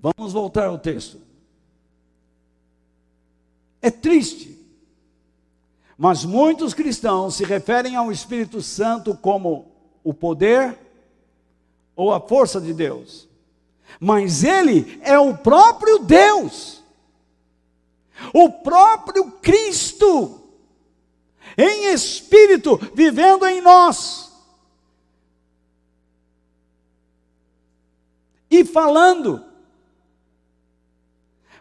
[0.00, 1.20] Vamos voltar ao texto.
[3.80, 4.58] É triste,
[5.96, 9.70] mas muitos cristãos se referem ao Espírito Santo como
[10.02, 10.76] o poder
[11.94, 13.28] ou a força de Deus.
[14.00, 16.82] Mas ele é o próprio Deus,
[18.32, 20.40] o próprio Cristo,
[21.56, 24.27] em espírito, vivendo em nós.
[28.50, 29.44] E falando,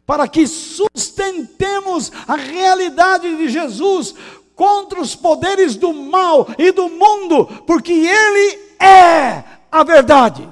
[0.05, 4.15] para que sustentemos a realidade de Jesus
[4.55, 10.47] contra os poderes do mal e do mundo, porque Ele é a verdade.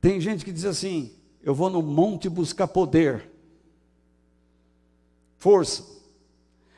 [0.00, 1.12] Tem gente que diz assim:
[1.42, 3.30] eu vou no monte buscar poder,
[5.38, 5.94] força.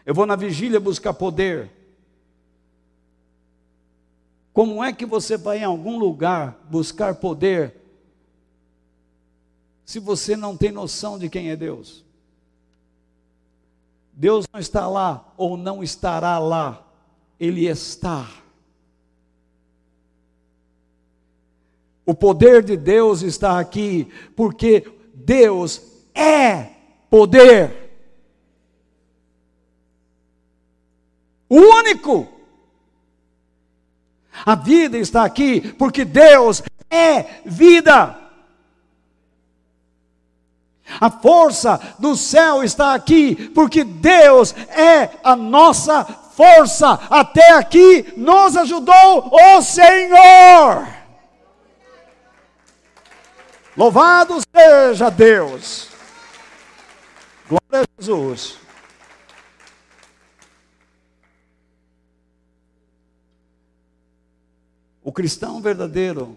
[0.06, 1.68] Eu vou na vigília buscar poder.
[4.52, 7.74] Como é que você vai em algum lugar buscar poder
[9.84, 12.04] se você não tem noção de quem é Deus?
[14.12, 16.86] Deus não está lá ou não estará lá,
[17.38, 18.30] Ele está.
[22.06, 25.82] O poder de Deus está aqui, porque Deus
[26.14, 26.70] é
[27.10, 27.85] poder.
[31.48, 32.28] O único.
[34.44, 38.18] A vida está aqui, porque Deus é vida.
[41.00, 47.00] A força do céu está aqui, porque Deus é a nossa força.
[47.10, 50.86] Até aqui nos ajudou o Senhor.
[53.76, 55.88] Louvado seja Deus.
[57.48, 58.65] Glória a Jesus.
[65.06, 66.36] O cristão verdadeiro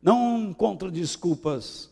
[0.00, 1.90] não encontra desculpas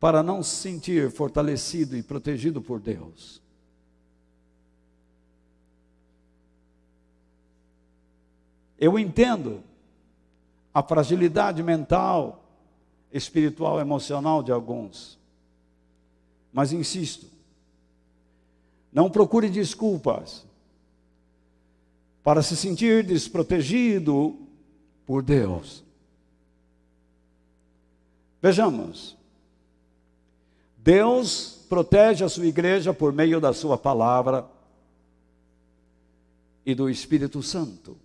[0.00, 3.40] para não se sentir fortalecido e protegido por Deus.
[8.76, 9.62] Eu entendo
[10.74, 12.44] a fragilidade mental,
[13.12, 15.16] espiritual, emocional de alguns.
[16.52, 17.28] Mas insisto,
[18.92, 20.44] não procure desculpas
[22.24, 24.34] para se sentir desprotegido
[25.04, 25.84] por Deus.
[28.40, 29.14] Vejamos,
[30.78, 34.48] Deus protege a sua igreja por meio da sua palavra
[36.64, 37.98] e do Espírito Santo.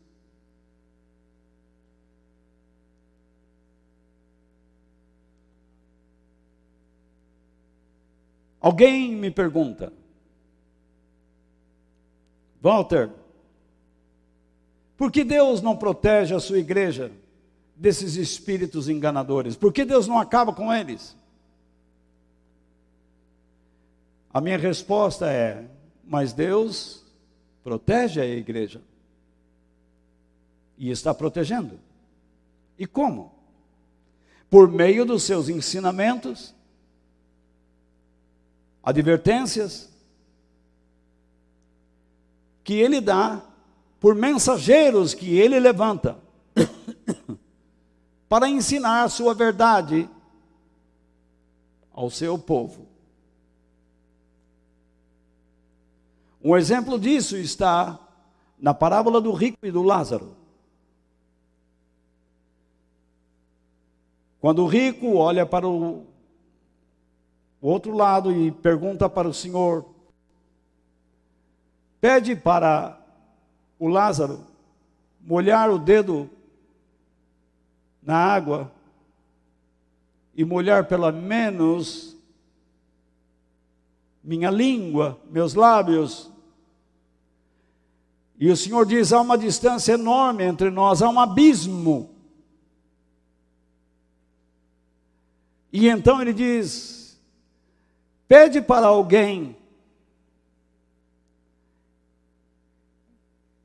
[8.59, 9.93] Alguém me pergunta,
[12.61, 13.18] Walter,
[14.99, 17.09] por que Deus não protege a sua igreja
[17.73, 19.55] desses espíritos enganadores?
[19.55, 21.15] Por que Deus não acaba com eles?
[24.33, 25.69] A minha resposta é:
[26.03, 27.05] mas Deus
[27.63, 28.81] protege a igreja.
[30.77, 31.79] E está protegendo.
[32.77, 33.33] E como?
[34.49, 36.53] Por meio dos seus ensinamentos,
[38.83, 39.89] advertências
[42.65, 43.48] que ele dá
[43.99, 46.17] por mensageiros que ele levanta
[48.29, 50.09] para ensinar a sua verdade
[51.91, 52.87] ao seu povo.
[56.41, 57.99] Um exemplo disso está
[58.57, 60.37] na parábola do rico e do Lázaro.
[64.39, 66.05] Quando o rico olha para o
[67.61, 69.85] outro lado e pergunta para o Senhor,
[71.99, 72.98] pede para
[73.79, 74.45] o Lázaro
[75.21, 76.29] molhar o dedo
[78.03, 78.71] na água
[80.35, 82.17] e molhar pelo menos
[84.23, 86.31] minha língua, meus lábios.
[88.37, 92.09] E o Senhor diz: há uma distância enorme entre nós, há um abismo.
[95.71, 97.19] E então ele diz:
[98.27, 99.58] Pede para alguém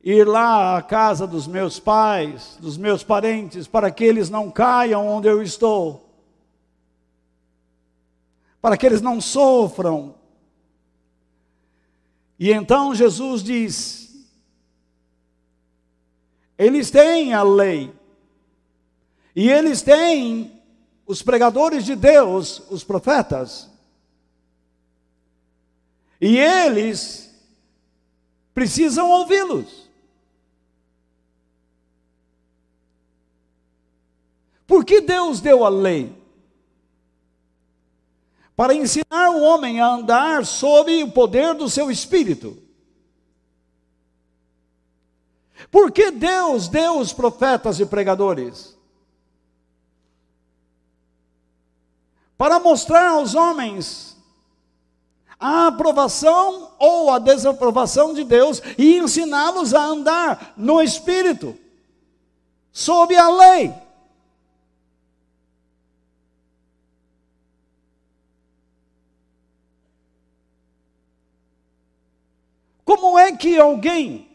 [0.04, 5.08] ir lá à casa dos meus pais, dos meus parentes, para que eles não caiam
[5.08, 6.14] onde eu estou,
[8.60, 10.14] para que eles não sofram.
[12.38, 14.26] E então Jesus diz:
[16.58, 17.90] eles têm a lei,
[19.34, 20.62] e eles têm
[21.06, 23.70] os pregadores de Deus, os profetas,
[26.20, 27.34] e eles
[28.52, 29.83] precisam ouvi-los.
[34.66, 36.14] Por que Deus deu a lei?
[38.56, 42.56] Para ensinar o homem a andar sob o poder do seu espírito.
[45.70, 48.76] Por que Deus deu os profetas e pregadores?
[52.36, 54.16] Para mostrar aos homens
[55.38, 61.58] a aprovação ou a desaprovação de Deus e ensiná-los a andar no espírito,
[62.72, 63.83] sob a lei.
[72.84, 74.28] Como é que alguém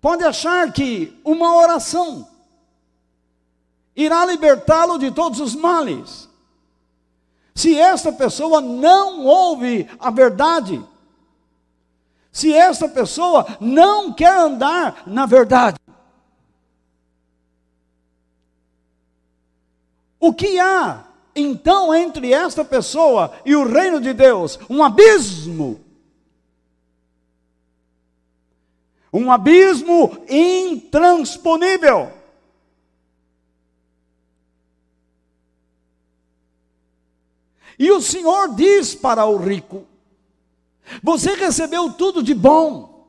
[0.00, 2.26] pode achar que uma oração
[3.94, 6.28] irá libertá-lo de todos os males?
[7.54, 10.82] Se esta pessoa não ouve a verdade,
[12.32, 15.78] se esta pessoa não quer andar na verdade,
[20.18, 21.04] o que há
[21.36, 24.58] então entre esta pessoa e o reino de Deus?
[24.70, 25.80] Um abismo.
[29.14, 32.12] Um abismo intransponível.
[37.78, 39.86] E o Senhor diz para o rico:
[41.00, 43.06] Você recebeu tudo de bom,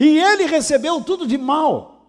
[0.00, 2.04] e ele recebeu tudo de mal.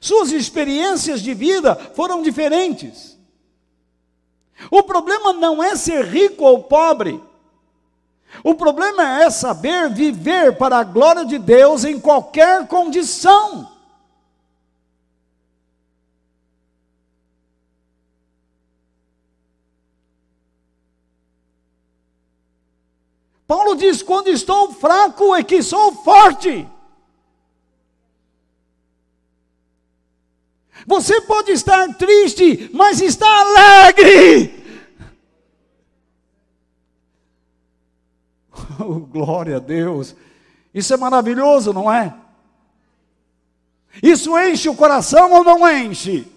[0.00, 3.18] Suas experiências de vida foram diferentes.
[4.70, 7.20] O problema não é ser rico ou pobre.
[8.42, 13.72] O problema é saber viver para a glória de Deus em qualquer condição.
[23.46, 26.68] Paulo diz: quando estou fraco é que sou forte.
[30.86, 34.63] Você pode estar triste, mas está alegre.
[38.84, 40.14] Oh, glória a Deus.
[40.72, 42.14] Isso é maravilhoso, não é?
[44.02, 46.30] Isso enche o coração ou não enche?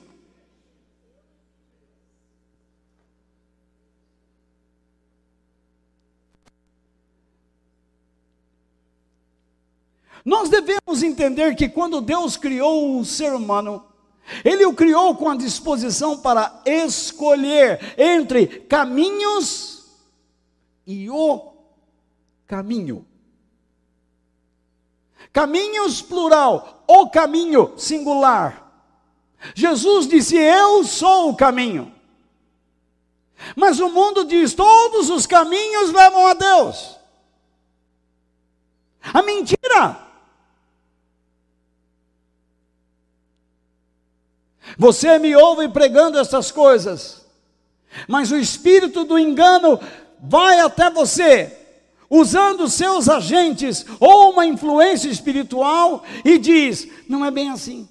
[10.24, 13.86] Nós devemos entender que quando Deus criou o ser humano,
[14.43, 19.86] Ele o criou com a disposição para escolher entre caminhos
[20.86, 21.57] e o
[22.48, 23.06] caminho.
[25.34, 28.72] Caminhos plural, o caminho singular.
[29.54, 31.93] Jesus disse: Eu sou o caminho.
[33.56, 36.98] Mas o mundo diz: todos os caminhos levam a Deus.
[39.14, 40.08] A mentira.
[44.78, 47.26] Você me ouve pregando essas coisas,
[48.08, 49.80] mas o espírito do engano
[50.20, 51.57] vai até você
[52.10, 57.88] usando seus agentes ou uma influência espiritual e diz: não é bem assim.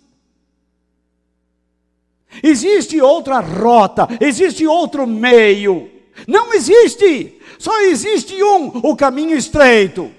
[2.43, 5.91] Existe outra rota, existe outro meio.
[6.27, 10.11] Não existe, só existe um, o caminho estreito.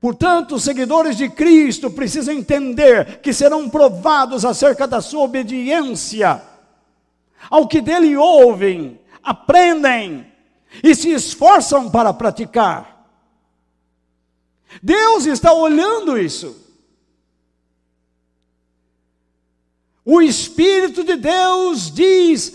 [0.00, 6.42] Portanto, os seguidores de Cristo precisam entender que serão provados acerca da sua obediência
[7.48, 10.26] ao que dele ouvem, aprendem
[10.82, 13.06] e se esforçam para praticar.
[14.82, 16.68] Deus está olhando isso.
[20.04, 22.54] O Espírito de Deus diz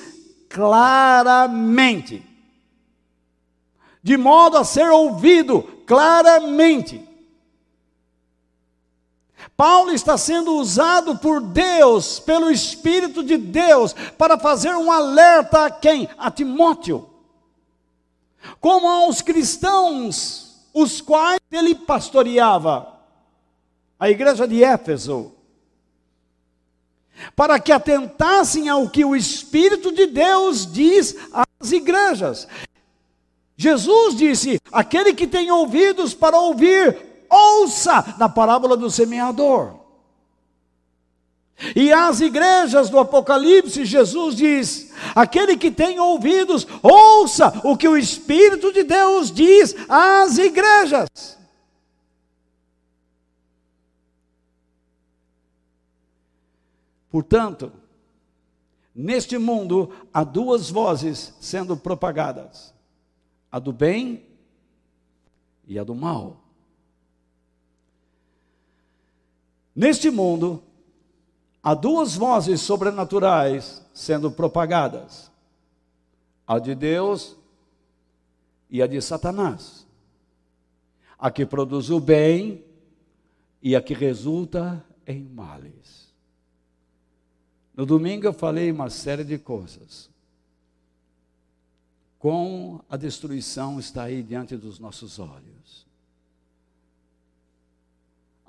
[0.50, 2.24] claramente,
[4.02, 7.14] de modo a ser ouvido claramente.
[9.56, 15.72] Paulo está sendo usado por Deus, pelo Espírito de Deus, para fazer um alerta a
[15.72, 16.10] quem?
[16.18, 17.10] A Timóteo.
[18.60, 22.93] Como aos cristãos, os quais ele pastoreava,
[24.00, 25.32] a igreja de Éfeso,
[27.36, 32.48] para que atentassem ao que o Espírito de Deus diz às igrejas.
[33.56, 39.86] Jesus disse: aquele que tem ouvidos para ouvir, ouça na parábola do semeador.
[41.76, 47.98] E às igrejas do Apocalipse, Jesus diz: aquele que tem ouvidos, ouça o que o
[47.98, 51.38] Espírito de Deus diz às igrejas.
[57.10, 57.72] Portanto,
[58.94, 62.74] neste mundo há duas vozes sendo propagadas:
[63.50, 64.26] a do bem
[65.66, 66.45] e a do mal.
[69.76, 70.63] Neste mundo,
[71.61, 75.30] há duas vozes sobrenaturais sendo propagadas:
[76.47, 77.36] a de Deus
[78.69, 79.86] e a de Satanás.
[81.19, 82.63] A que produz o bem
[83.61, 86.13] e a que resulta em males.
[87.76, 90.09] No domingo eu falei uma série de coisas.
[92.17, 95.85] Com a destruição está aí diante dos nossos olhos.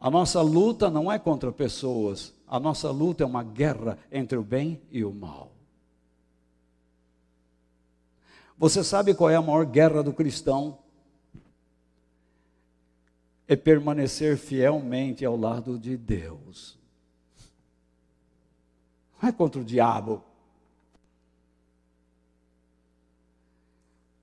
[0.07, 4.43] A nossa luta não é contra pessoas, a nossa luta é uma guerra entre o
[4.45, 5.51] bem e o mal.
[8.57, 10.79] Você sabe qual é a maior guerra do cristão?
[13.49, 16.79] É permanecer fielmente ao lado de Deus.
[19.21, 20.23] Não é contra o diabo.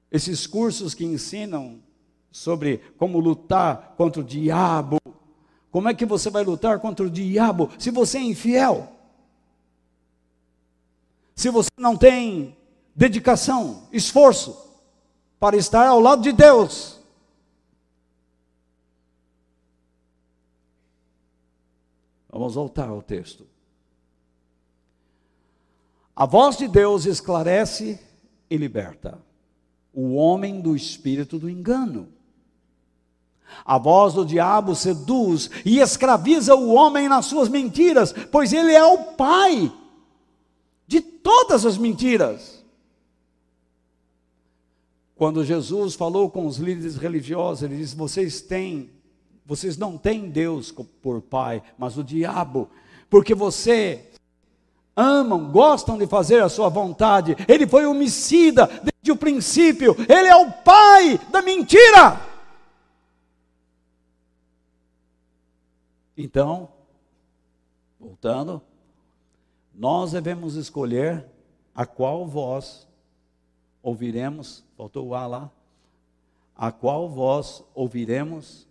[0.10, 1.84] Esses cursos que ensinam
[2.32, 4.98] sobre como lutar contra o diabo,
[5.74, 8.94] como é que você vai lutar contra o diabo se você é infiel?
[11.34, 12.56] Se você não tem
[12.96, 14.56] dedicação, esforço
[15.40, 17.02] para estar ao lado de Deus.
[22.30, 23.48] Vamos voltar ao texto.
[26.16, 28.00] A voz de Deus esclarece
[28.48, 29.18] e liberta
[29.92, 32.13] o homem do espírito do engano.
[33.66, 38.84] A voz do diabo seduz e escraviza o homem nas suas mentiras, pois ele é
[38.84, 39.72] o pai
[40.88, 42.64] de todas as mentiras.
[45.16, 48.90] Quando Jesus falou com os líderes religiosos, ele disse: "Vocês têm,
[49.46, 52.70] vocês não têm Deus por pai, mas o diabo,
[53.10, 54.10] porque você
[54.96, 57.38] amam, gostam de fazer a sua vontade.
[57.48, 59.96] Ele foi homicida desde o princípio.
[60.10, 62.33] Ele é o pai da mentira."
[66.16, 66.72] Então,
[68.00, 68.62] voltando,
[69.74, 71.26] nós devemos escolher
[71.74, 72.88] a qual voz
[73.82, 75.52] ouviremos, faltou o A lá,
[76.56, 78.68] a qual voz ouviremos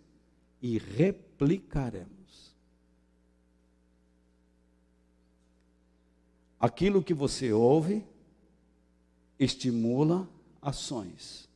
[0.61, 2.55] e replicaremos.
[6.57, 8.05] Aquilo que você ouve
[9.37, 10.25] estimula
[10.61, 11.49] ações.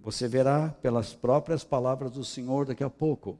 [0.00, 3.38] Você verá pelas próprias palavras do Senhor daqui a pouco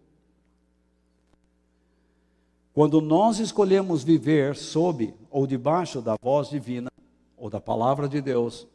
[2.79, 6.89] quando nós escolhemos viver sob ou debaixo da voz divina,
[7.37, 8.69] ou da palavra de Deus,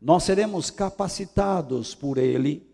[0.00, 2.68] nós seremos capacitados por Ele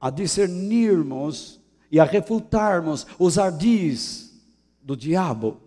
[0.00, 4.40] a discernirmos e a refutarmos os ardis
[4.80, 5.60] do diabo.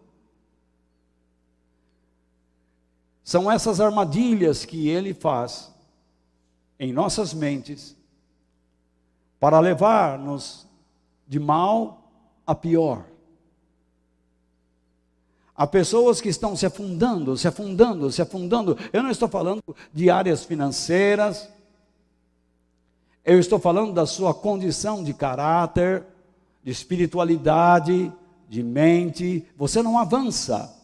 [3.25, 5.69] São essas armadilhas que ele faz
[6.79, 7.93] em nossas mentes
[9.37, 10.65] para levar-nos
[11.27, 12.09] de mal
[12.45, 13.16] a pior.
[15.57, 18.77] Há pessoas que estão se afundando, se afundando, se afundando.
[18.93, 21.49] Eu não estou falando de áreas financeiras.
[23.25, 26.05] Eu estou falando da sua condição de caráter,
[26.63, 28.13] de espiritualidade,
[28.47, 29.47] de mente.
[29.57, 30.77] Você não avança.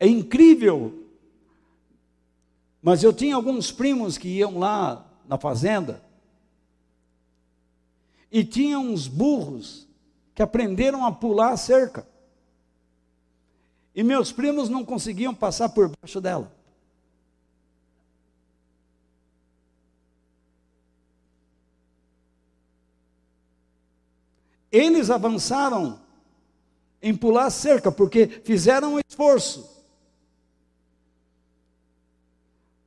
[0.00, 1.04] É incrível.
[2.80, 6.05] Mas eu tinha alguns primos que iam lá na fazenda
[8.30, 9.86] e tinha uns burros
[10.34, 12.06] que aprenderam a pular a cerca.
[13.94, 16.54] E meus primos não conseguiam passar por baixo dela.
[24.70, 25.98] Eles avançaram
[27.00, 29.74] em pular a cerca porque fizeram um esforço.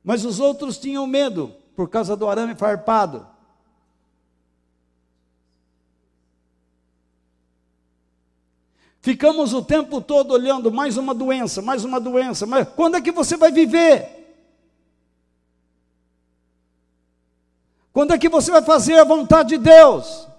[0.04, 3.26] Mas os outros tinham medo por causa do arame farpado.
[9.00, 13.10] Ficamos o tempo todo olhando mais uma doença, mais uma doença, mas quando é que
[13.10, 14.18] você vai viver?
[17.92, 20.30] Quando é que você vai fazer a vontade de Deus?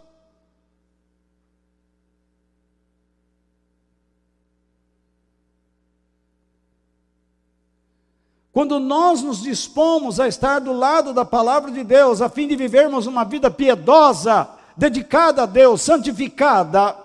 [8.61, 12.55] quando nós nos dispomos a estar do lado da palavra de Deus, a fim de
[12.55, 16.95] vivermos uma vida piedosa, dedicada a Deus, santificada,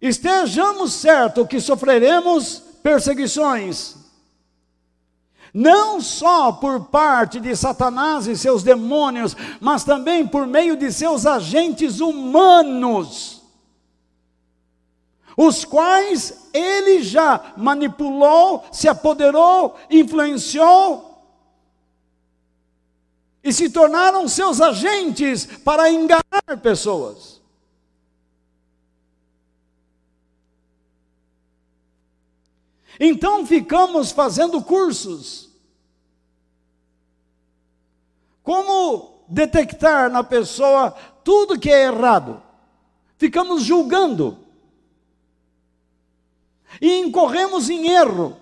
[0.00, 3.96] estejamos certos que sofreremos perseguições,
[5.52, 11.26] não só por parte de Satanás e seus demônios, mas também por meio de seus
[11.26, 13.42] agentes humanos,
[15.36, 21.08] os quais ele já manipulou, se apoderou, influenciou
[23.42, 27.37] e se tornaram seus agentes para enganar pessoas.
[32.98, 35.48] Então ficamos fazendo cursos.
[38.42, 40.90] Como detectar na pessoa
[41.22, 42.42] tudo que é errado?
[43.16, 44.38] Ficamos julgando.
[46.80, 48.36] E incorremos em erro.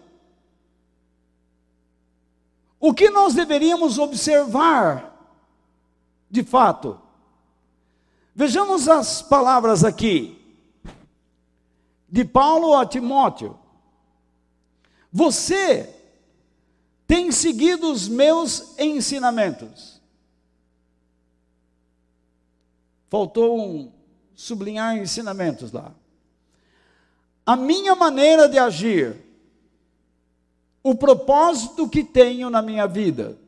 [2.78, 5.12] O que nós deveríamos observar,
[6.30, 7.00] de fato?
[8.34, 10.38] Vejamos as palavras aqui,
[12.09, 13.59] de Paulo a Timóteo.
[15.12, 15.94] Você
[17.07, 20.00] tem seguido os meus ensinamentos.
[23.09, 23.92] Faltou um
[24.34, 25.94] sublinhar ensinamentos lá.
[27.44, 29.16] A minha maneira de agir,
[30.82, 33.38] o propósito que tenho na minha vida.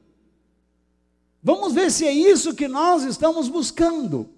[1.43, 4.29] Vamos ver se é isso que nós estamos buscando.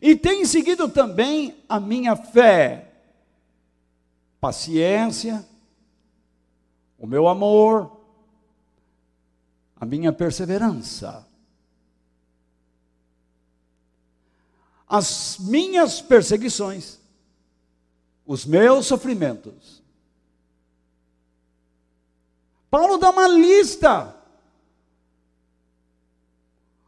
[0.00, 2.85] E tem seguido também a minha fé
[4.40, 5.46] paciência,
[6.98, 8.00] o meu amor,
[9.76, 11.26] a minha perseverança.
[14.88, 16.98] As minhas perseguições,
[18.24, 19.82] os meus sofrimentos.
[22.70, 24.14] Paulo dá uma lista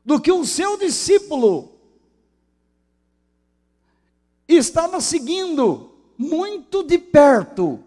[0.04, 1.72] do que o seu discípulo
[4.48, 5.87] estava seguindo
[6.18, 7.84] muito de perto.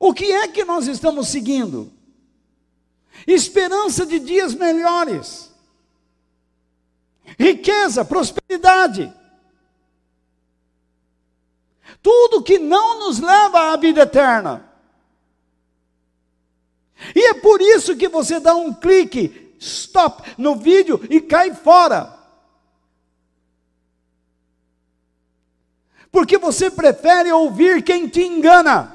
[0.00, 1.92] O que é que nós estamos seguindo?
[3.26, 5.52] Esperança de dias melhores,
[7.38, 9.12] riqueza, prosperidade.
[12.02, 14.70] Tudo que não nos leva à vida eterna.
[17.14, 22.23] E é por isso que você dá um clique, stop, no vídeo e cai fora.
[26.14, 28.94] Porque você prefere ouvir quem te engana.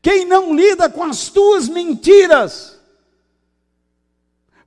[0.00, 2.78] Quem não lida com as tuas mentiras,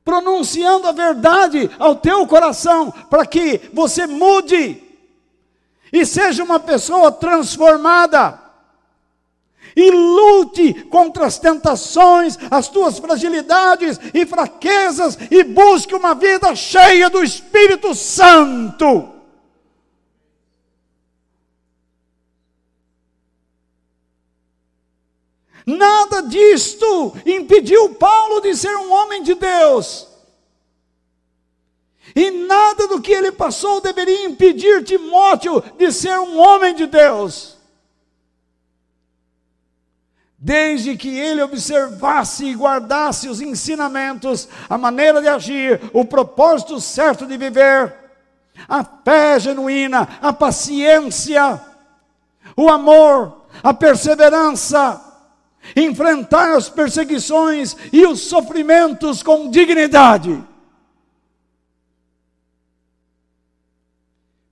[0.03, 4.83] pronunciando a verdade ao teu coração, para que você mude
[5.93, 8.37] e seja uma pessoa transformada
[9.75, 17.09] e lute contra as tentações, as tuas fragilidades e fraquezas e busque uma vida cheia
[17.09, 19.09] do Espírito Santo.
[25.65, 30.07] Nada disto impediu Paulo de ser um homem de Deus.
[32.15, 37.54] E nada do que ele passou deveria impedir Timóteo de ser um homem de Deus
[40.45, 47.25] desde que ele observasse e guardasse os ensinamentos, a maneira de agir, o propósito certo
[47.25, 47.91] de viver,
[48.69, 51.59] a fé genuína, a paciência,
[52.55, 55.01] o amor, a perseverança,
[55.75, 60.43] enfrentar as perseguições e os sofrimentos com dignidade.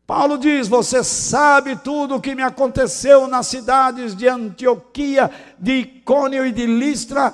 [0.05, 6.45] Paulo diz: Você sabe tudo o que me aconteceu nas cidades de Antioquia, de Icônio
[6.45, 7.33] e de Listra,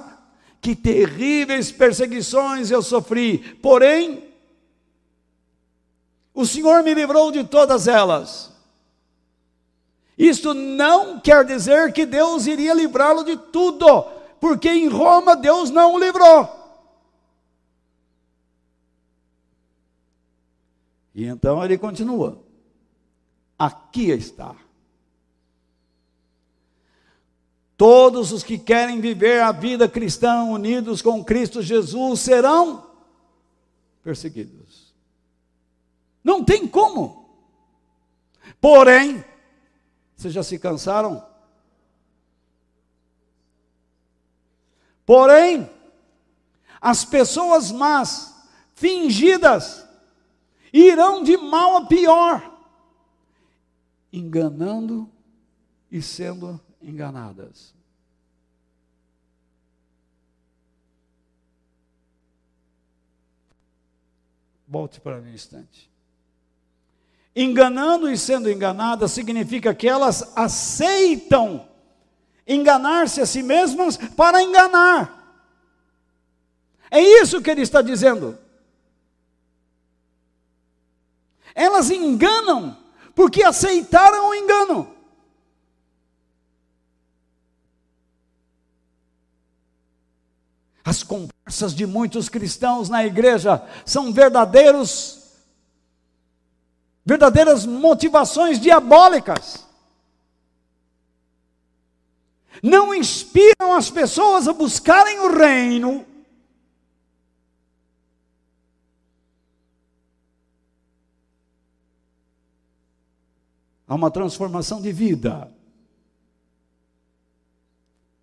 [0.61, 4.23] que terríveis perseguições eu sofri, porém,
[6.33, 8.51] o Senhor me livrou de todas elas.
[10.17, 14.03] Isto não quer dizer que Deus iria livrá-lo de tudo,
[14.39, 16.57] porque em Roma Deus não o livrou.
[21.15, 22.48] E então ele continua
[23.59, 24.55] aqui está.
[27.75, 32.89] Todos os que querem viver a vida cristã unidos com Cristo Jesus serão
[34.03, 34.93] perseguidos.
[36.23, 37.29] Não tem como.
[38.59, 39.23] Porém,
[40.15, 41.25] vocês já se cansaram?
[45.05, 45.69] Porém,
[46.81, 48.35] as pessoas más,
[48.75, 49.85] fingidas,
[50.71, 52.48] irão de mal a pior,
[54.11, 55.09] enganando
[55.91, 57.73] e sendo enganadas.
[64.67, 65.89] Volte para mim um instante.
[67.35, 71.67] Enganando e sendo enganadas significa que elas aceitam
[72.45, 75.15] enganar-se a si mesmas para enganar.
[76.91, 78.37] É isso que ele está dizendo.
[81.53, 82.77] Elas enganam
[83.15, 84.95] porque aceitaram o engano.
[90.83, 95.19] As conversas de muitos cristãos na igreja são verdadeiros
[97.05, 99.67] verdadeiras motivações diabólicas.
[102.61, 106.05] Não inspiram as pessoas a buscarem o reino.
[113.89, 115.51] Há uma transformação de vida.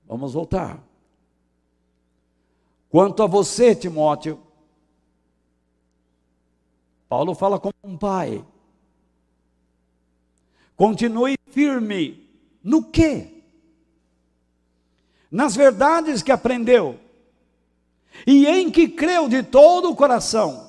[0.07, 0.81] Vamos voltar.
[2.89, 4.41] Quanto a você, Timóteo,
[7.09, 8.45] Paulo fala como um pai.
[10.77, 12.25] Continue firme
[12.63, 13.43] no quê?
[15.29, 17.01] Nas verdades que aprendeu
[18.25, 20.66] e em que creu de todo o coração.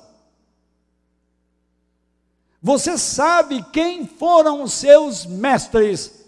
[2.60, 6.26] Você sabe quem foram os seus mestres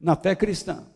[0.00, 0.86] na fé cristã.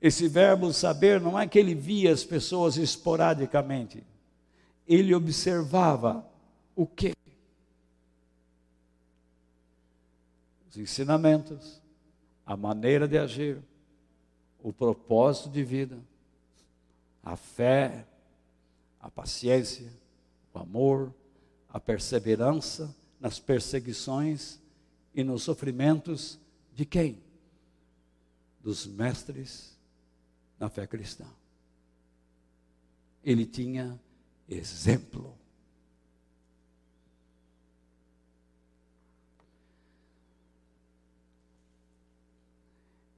[0.00, 4.04] Esse verbo saber não é que ele via as pessoas esporadicamente,
[4.86, 6.24] ele observava
[6.74, 7.14] o que?
[10.70, 11.82] Os ensinamentos,
[12.46, 13.60] a maneira de agir,
[14.62, 15.98] o propósito de vida,
[17.22, 18.06] a fé,
[19.00, 19.90] a paciência,
[20.60, 21.14] amor,
[21.68, 24.60] a perseverança nas perseguições
[25.14, 26.38] e nos sofrimentos
[26.74, 27.22] de quem?
[28.60, 29.76] Dos mestres
[30.58, 31.26] na fé cristã.
[33.22, 34.00] Ele tinha
[34.48, 35.36] exemplo.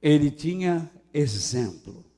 [0.01, 2.10] Ele tinha exemplo.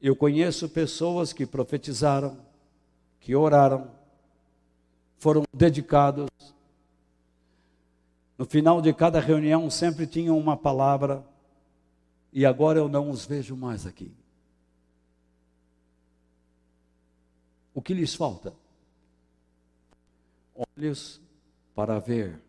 [0.00, 2.38] Eu conheço pessoas que profetizaram,
[3.20, 3.90] que oraram,
[5.18, 6.28] foram dedicados,
[8.38, 11.26] no final de cada reunião sempre tinham uma palavra,
[12.32, 14.14] e agora eu não os vejo mais aqui.
[17.74, 18.54] O que lhes falta?
[20.76, 21.20] Olhos
[21.74, 22.40] para ver,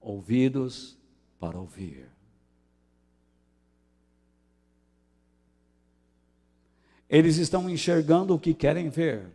[0.00, 0.98] ouvidos
[1.40, 2.13] para ouvir.
[7.08, 9.26] Eles estão enxergando o que querem ver,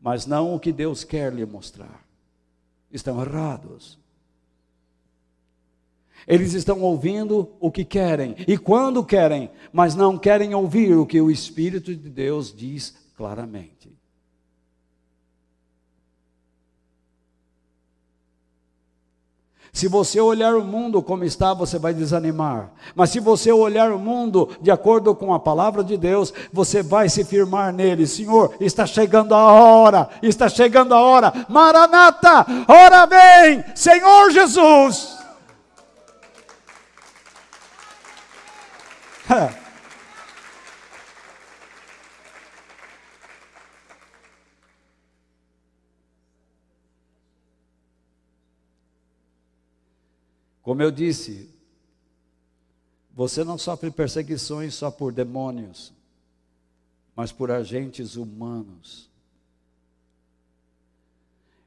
[0.00, 2.04] mas não o que Deus quer lhe mostrar.
[2.90, 3.98] Estão errados.
[6.26, 11.20] Eles estão ouvindo o que querem e quando querem, mas não querem ouvir o que
[11.20, 13.90] o Espírito de Deus diz claramente.
[19.74, 22.70] Se você olhar o mundo como está, você vai desanimar.
[22.94, 27.08] Mas se você olhar o mundo de acordo com a palavra de Deus, você vai
[27.08, 28.06] se firmar nele.
[28.06, 31.46] Senhor, está chegando a hora, está chegando a hora.
[31.48, 35.16] Maranata, ora vem, Senhor Jesus.
[50.72, 51.50] Como eu disse,
[53.14, 55.92] você não sofre perseguições só por demônios,
[57.14, 59.10] mas por agentes humanos.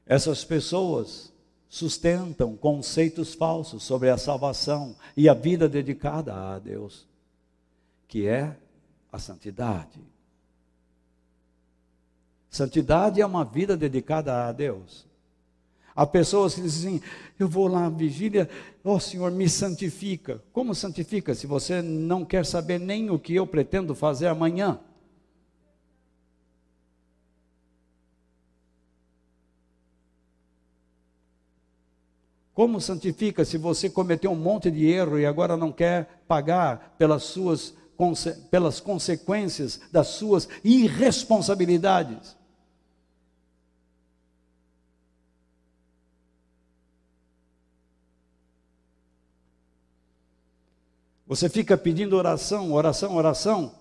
[0.04, 1.32] Essas pessoas
[1.68, 7.06] sustentam conceitos falsos sobre a salvação e a vida dedicada a Deus
[8.08, 8.58] que é
[9.12, 10.00] a santidade.
[12.50, 15.05] Santidade é uma vida dedicada a Deus.
[15.96, 17.04] Há pessoas que dizem assim:
[17.38, 18.50] eu vou lá, vigília,
[18.84, 20.42] ó oh, Senhor, me santifica.
[20.52, 24.78] Como santifica se você não quer saber nem o que eu pretendo fazer amanhã?
[32.52, 37.22] Como santifica se você cometeu um monte de erro e agora não quer pagar pelas
[37.22, 37.74] suas
[38.50, 42.36] pelas consequências das suas irresponsabilidades.
[51.26, 53.74] Você fica pedindo oração, oração, oração.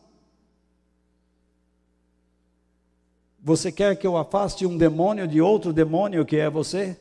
[3.39, 6.99] Você quer que eu afaste um demônio de outro demônio que é você?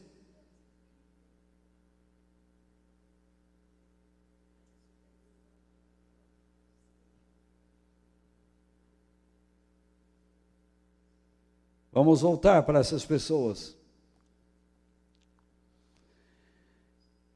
[11.90, 13.74] Vamos voltar para essas pessoas.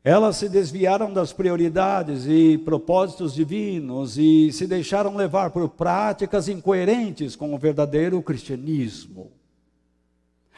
[0.09, 7.37] Elas se desviaram das prioridades e propósitos divinos e se deixaram levar por práticas incoerentes
[7.37, 9.31] com o verdadeiro cristianismo.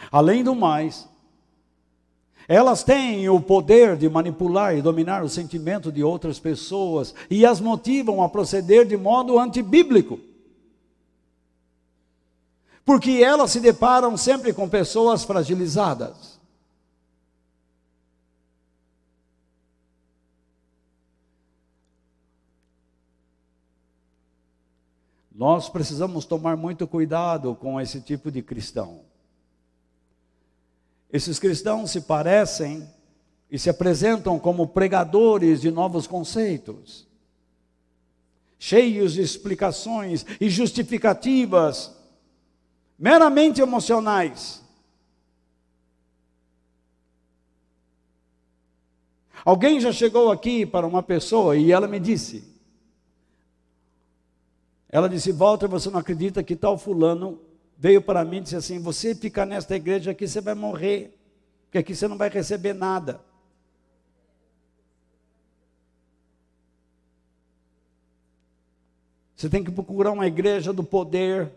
[0.09, 1.09] Além do mais,
[2.47, 7.61] elas têm o poder de manipular e dominar o sentimento de outras pessoas e as
[7.61, 10.21] motivam a proceder de modo antibíblico.
[12.85, 16.30] Porque elas se deparam sempre com pessoas fragilizadas.
[25.41, 29.01] Nós precisamos tomar muito cuidado com esse tipo de cristão.
[31.11, 32.87] Esses cristãos se parecem
[33.51, 37.09] e se apresentam como pregadores de novos conceitos,
[38.59, 41.91] cheios de explicações e justificativas
[42.99, 44.63] meramente emocionais.
[49.43, 52.50] Alguém já chegou aqui para uma pessoa e ela me disse:
[54.91, 57.41] ela disse: Walter, você não acredita que tal fulano
[57.79, 61.17] veio para mim e disse assim: Você ficar nesta igreja aqui, você vai morrer,
[61.65, 63.21] porque aqui você não vai receber nada.
[69.37, 71.51] Você tem que procurar uma igreja do poder,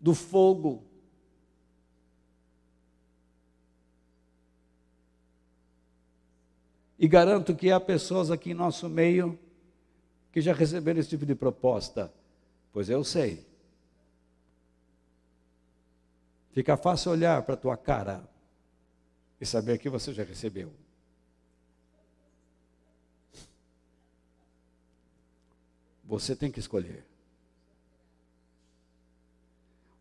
[0.00, 0.82] do fogo.
[6.98, 9.38] E garanto que há pessoas aqui em nosso meio
[10.32, 12.12] que já receberam esse tipo de proposta?
[12.72, 13.46] Pois eu sei.
[16.52, 18.26] Fica fácil olhar para a tua cara
[19.40, 20.72] e saber que você já recebeu.
[26.04, 27.04] Você tem que escolher.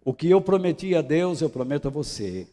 [0.04, 2.48] O que eu prometi a Deus, eu prometo a você.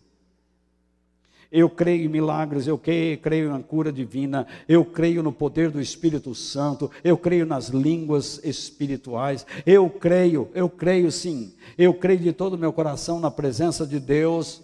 [1.50, 6.34] Eu creio em milagres, eu creio na cura divina, eu creio no poder do Espírito
[6.34, 12.54] Santo, eu creio nas línguas espirituais, eu creio, eu creio sim, eu creio de todo
[12.54, 14.62] o meu coração na presença de Deus,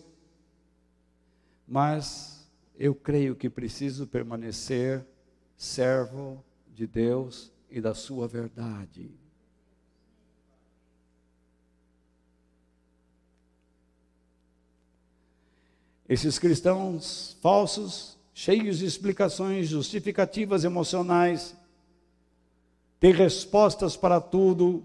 [1.67, 2.47] mas
[2.79, 5.03] eu creio que preciso permanecer
[5.57, 9.24] servo de Deus e da Sua verdade.
[16.09, 21.57] Esses cristãos falsos, cheios de explicações justificativas emocionais,
[23.01, 24.85] têm respostas para tudo.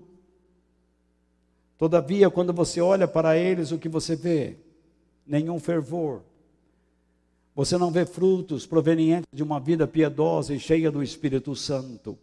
[1.78, 4.58] Todavia, quando você olha para eles, o que você vê?
[5.26, 6.22] Nenhum fervor.
[7.56, 12.18] Você não vê frutos provenientes de uma vida piedosa e cheia do Espírito Santo.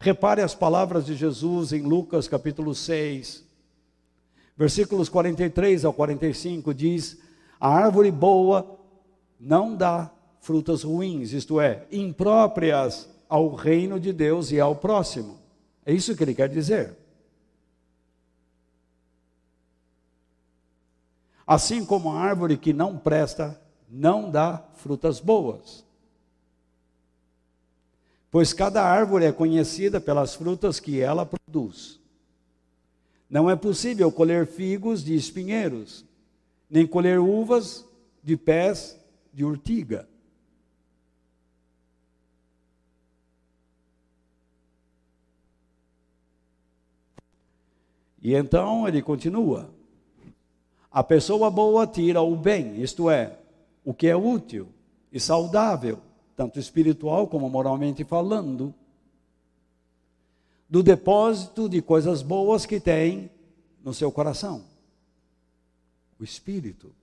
[0.00, 3.44] Repare as palavras de Jesus em Lucas capítulo 6,
[4.56, 7.18] versículos 43 ao 45 diz:
[7.62, 8.76] a árvore boa
[9.38, 10.10] não dá
[10.40, 15.38] frutas ruins, isto é, impróprias ao reino de Deus e ao próximo.
[15.86, 16.96] É isso que ele quer dizer.
[21.46, 25.84] Assim como a árvore que não presta não dá frutas boas.
[28.28, 32.00] Pois cada árvore é conhecida pelas frutas que ela produz.
[33.30, 36.04] Não é possível colher figos de espinheiros,
[36.72, 37.86] nem colher uvas
[38.24, 38.98] de pés
[39.30, 40.08] de urtiga.
[48.22, 49.68] E então ele continua:
[50.90, 53.38] a pessoa boa tira o bem, isto é,
[53.84, 54.68] o que é útil
[55.12, 55.98] e saudável,
[56.34, 58.74] tanto espiritual como moralmente falando,
[60.70, 63.30] do depósito de coisas boas que tem
[63.84, 64.71] no seu coração
[66.22, 66.94] o espírito.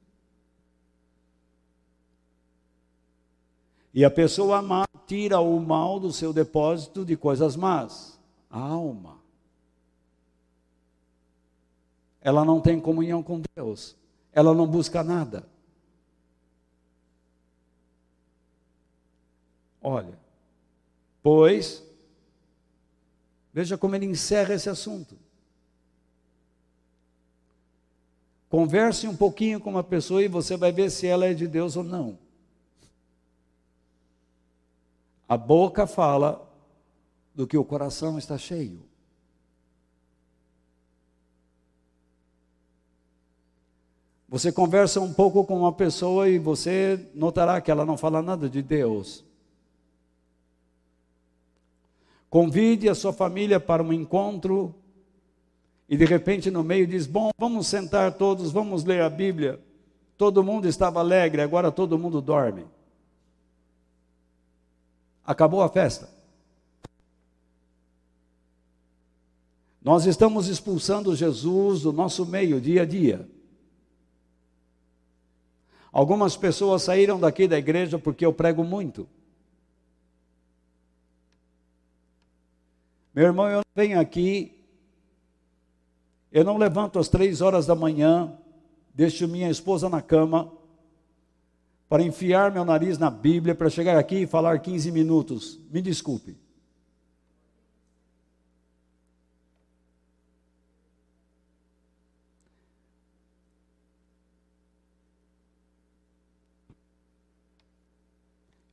[3.94, 8.18] E a pessoa má tira o mal do seu depósito de coisas más,
[8.50, 9.20] a alma.
[12.22, 13.96] Ela não tem comunhão com Deus,
[14.32, 15.46] ela não busca nada.
[19.82, 20.18] Olha,
[21.22, 21.84] pois,
[23.54, 25.18] veja como ele encerra esse assunto.
[28.50, 31.78] Converse um pouquinho com uma pessoa e você vai ver se ela é de Deus
[31.78, 32.18] ou não.
[35.28, 36.52] A boca fala
[37.36, 38.82] do que o coração está cheio.
[44.28, 48.50] Você conversa um pouco com uma pessoa e você notará que ela não fala nada
[48.50, 49.24] de Deus.
[52.30, 54.76] Convide a sua família para um encontro
[55.90, 59.60] e de repente no meio diz: Bom, vamos sentar todos, vamos ler a Bíblia.
[60.16, 62.66] Todo mundo estava alegre, agora todo mundo dorme.
[65.26, 66.10] Acabou a festa.
[69.82, 73.28] Nós estamos expulsando Jesus do nosso meio dia a dia.
[75.92, 79.08] Algumas pessoas saíram daqui da igreja porque eu prego muito.
[83.16, 84.59] Meu irmão, eu venho aqui,
[86.32, 88.38] eu não levanto às três horas da manhã,
[88.94, 90.52] deixo minha esposa na cama,
[91.88, 95.60] para enfiar meu nariz na Bíblia, para chegar aqui e falar 15 minutos.
[95.72, 96.38] Me desculpe.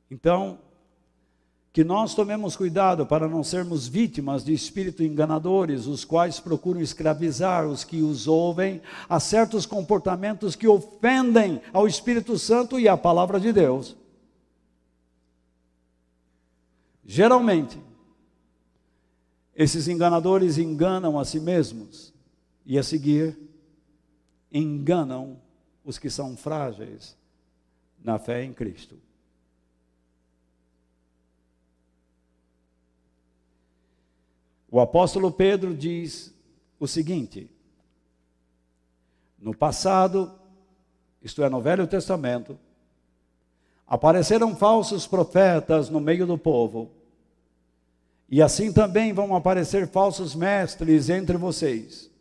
[0.09, 0.59] Então,
[1.77, 7.67] que nós tomemos cuidado para não sermos vítimas de espíritos enganadores, os quais procuram escravizar
[7.67, 13.39] os que os ouvem a certos comportamentos que ofendem ao Espírito Santo e à palavra
[13.39, 13.95] de Deus.
[17.05, 17.79] Geralmente,
[19.55, 22.11] esses enganadores enganam a si mesmos
[22.65, 23.37] e a seguir
[24.51, 25.39] enganam
[25.85, 27.15] os que são frágeis
[28.03, 28.97] na fé em Cristo.
[34.77, 36.31] O apóstolo Pedro diz
[36.79, 37.49] o seguinte:
[39.39, 40.31] no passado,
[41.19, 42.59] isto é, no Velho Testamento,
[43.87, 46.91] apareceram falsos profetas no meio do povo,
[48.29, 52.11] e assim também vão aparecer falsos mestres entre vocês.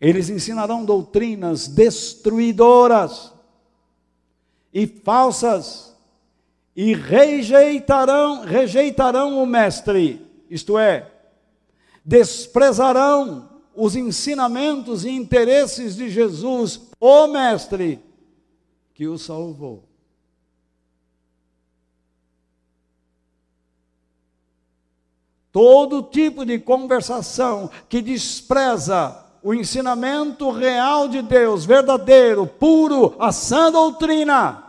[0.00, 3.32] Eles ensinarão doutrinas destruidoras
[4.72, 5.92] e falsas,
[6.76, 11.10] e rejeitarão, rejeitarão o mestre isto é,
[12.04, 18.00] desprezarão os ensinamentos e interesses de Jesus, o Mestre,
[18.94, 19.84] que o salvou.
[25.50, 33.70] Todo tipo de conversação que despreza o ensinamento real de Deus, verdadeiro, puro, a sã
[33.70, 34.63] doutrina,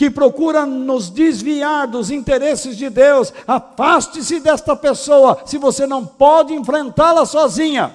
[0.00, 6.54] que procura nos desviar dos interesses de Deus, afaste-se desta pessoa, se você não pode
[6.54, 7.94] enfrentá-la sozinha.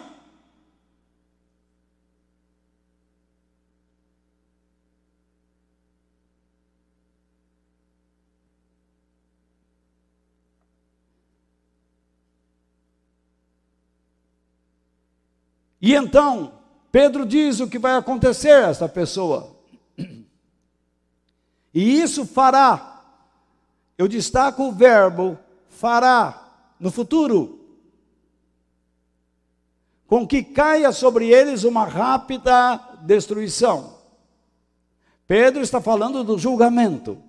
[15.81, 16.51] E então,
[16.91, 19.54] Pedro diz o que vai acontecer a esta pessoa.
[21.75, 23.03] E isso fará,
[23.97, 27.59] eu destaco o verbo fará no futuro,
[30.07, 33.97] com que caia sobre eles uma rápida destruição.
[35.27, 37.21] Pedro está falando do julgamento.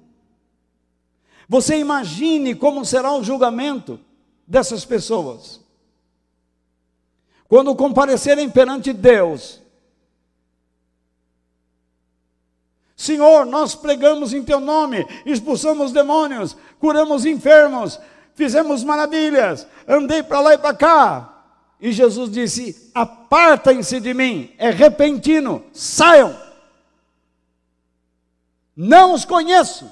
[1.48, 3.98] Você imagine como será o julgamento
[4.46, 5.60] dessas pessoas.
[7.48, 9.60] Quando comparecerem perante Deus,
[12.96, 18.00] Senhor, nós pregamos em teu nome, expulsamos demônios, curamos enfermos,
[18.34, 21.44] fizemos maravilhas, andei para lá e para cá.
[21.78, 26.34] E Jesus disse: Apartem-se de mim, é repentino, saiam.
[28.74, 29.90] Não os conheço.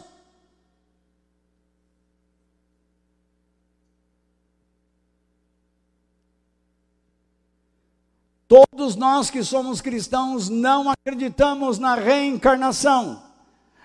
[8.47, 13.23] Todos nós que somos cristãos não acreditamos na reencarnação,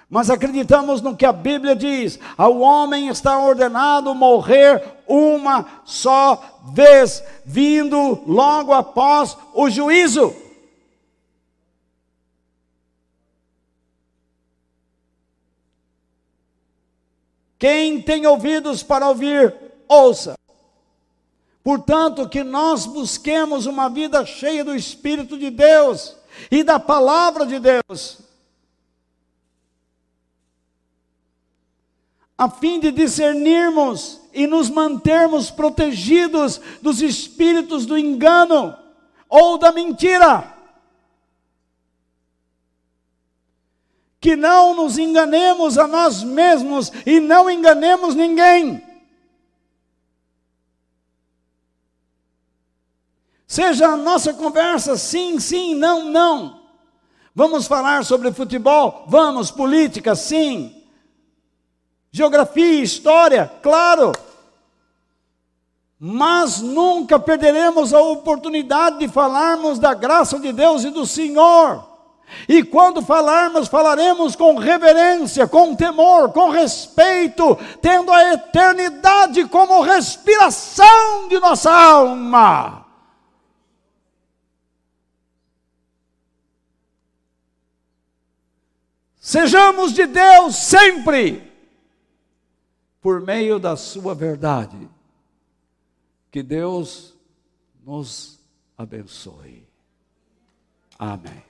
[0.10, 7.24] mas acreditamos no que a Bíblia diz: ao homem está ordenado morrer uma só vez,
[7.46, 10.36] vindo logo após o juízo.
[17.58, 19.54] Quem tem ouvidos para ouvir,
[19.88, 20.40] ouça.
[21.64, 26.16] Portanto, que nós busquemos uma vida cheia do Espírito de Deus
[26.50, 28.20] e da palavra de Deus,
[32.38, 38.74] a fim de discernirmos e nos mantermos protegidos dos espíritos do engano
[39.28, 40.56] ou da mentira.
[44.22, 48.89] Que não nos enganemos a nós mesmos e não enganemos ninguém.
[53.50, 56.60] Seja a nossa conversa sim, sim, não, não.
[57.34, 59.06] Vamos falar sobre futebol?
[59.08, 59.50] Vamos.
[59.50, 60.16] Política?
[60.16, 60.84] Sim.
[62.12, 63.52] Geografia, história?
[63.64, 64.12] Claro.
[66.00, 71.84] Mas nunca perderemos a oportunidade de falarmos da graça de Deus e do Senhor.
[72.48, 81.28] E quando falarmos, falaremos com reverência, com temor, com respeito, tendo a eternidade como respiração
[81.28, 82.89] de nossa alma.
[89.30, 91.54] Sejamos de Deus sempre,
[93.00, 94.90] por meio da Sua verdade.
[96.32, 97.16] Que Deus
[97.86, 98.40] nos
[98.76, 99.68] abençoe.
[100.98, 101.44] Amém.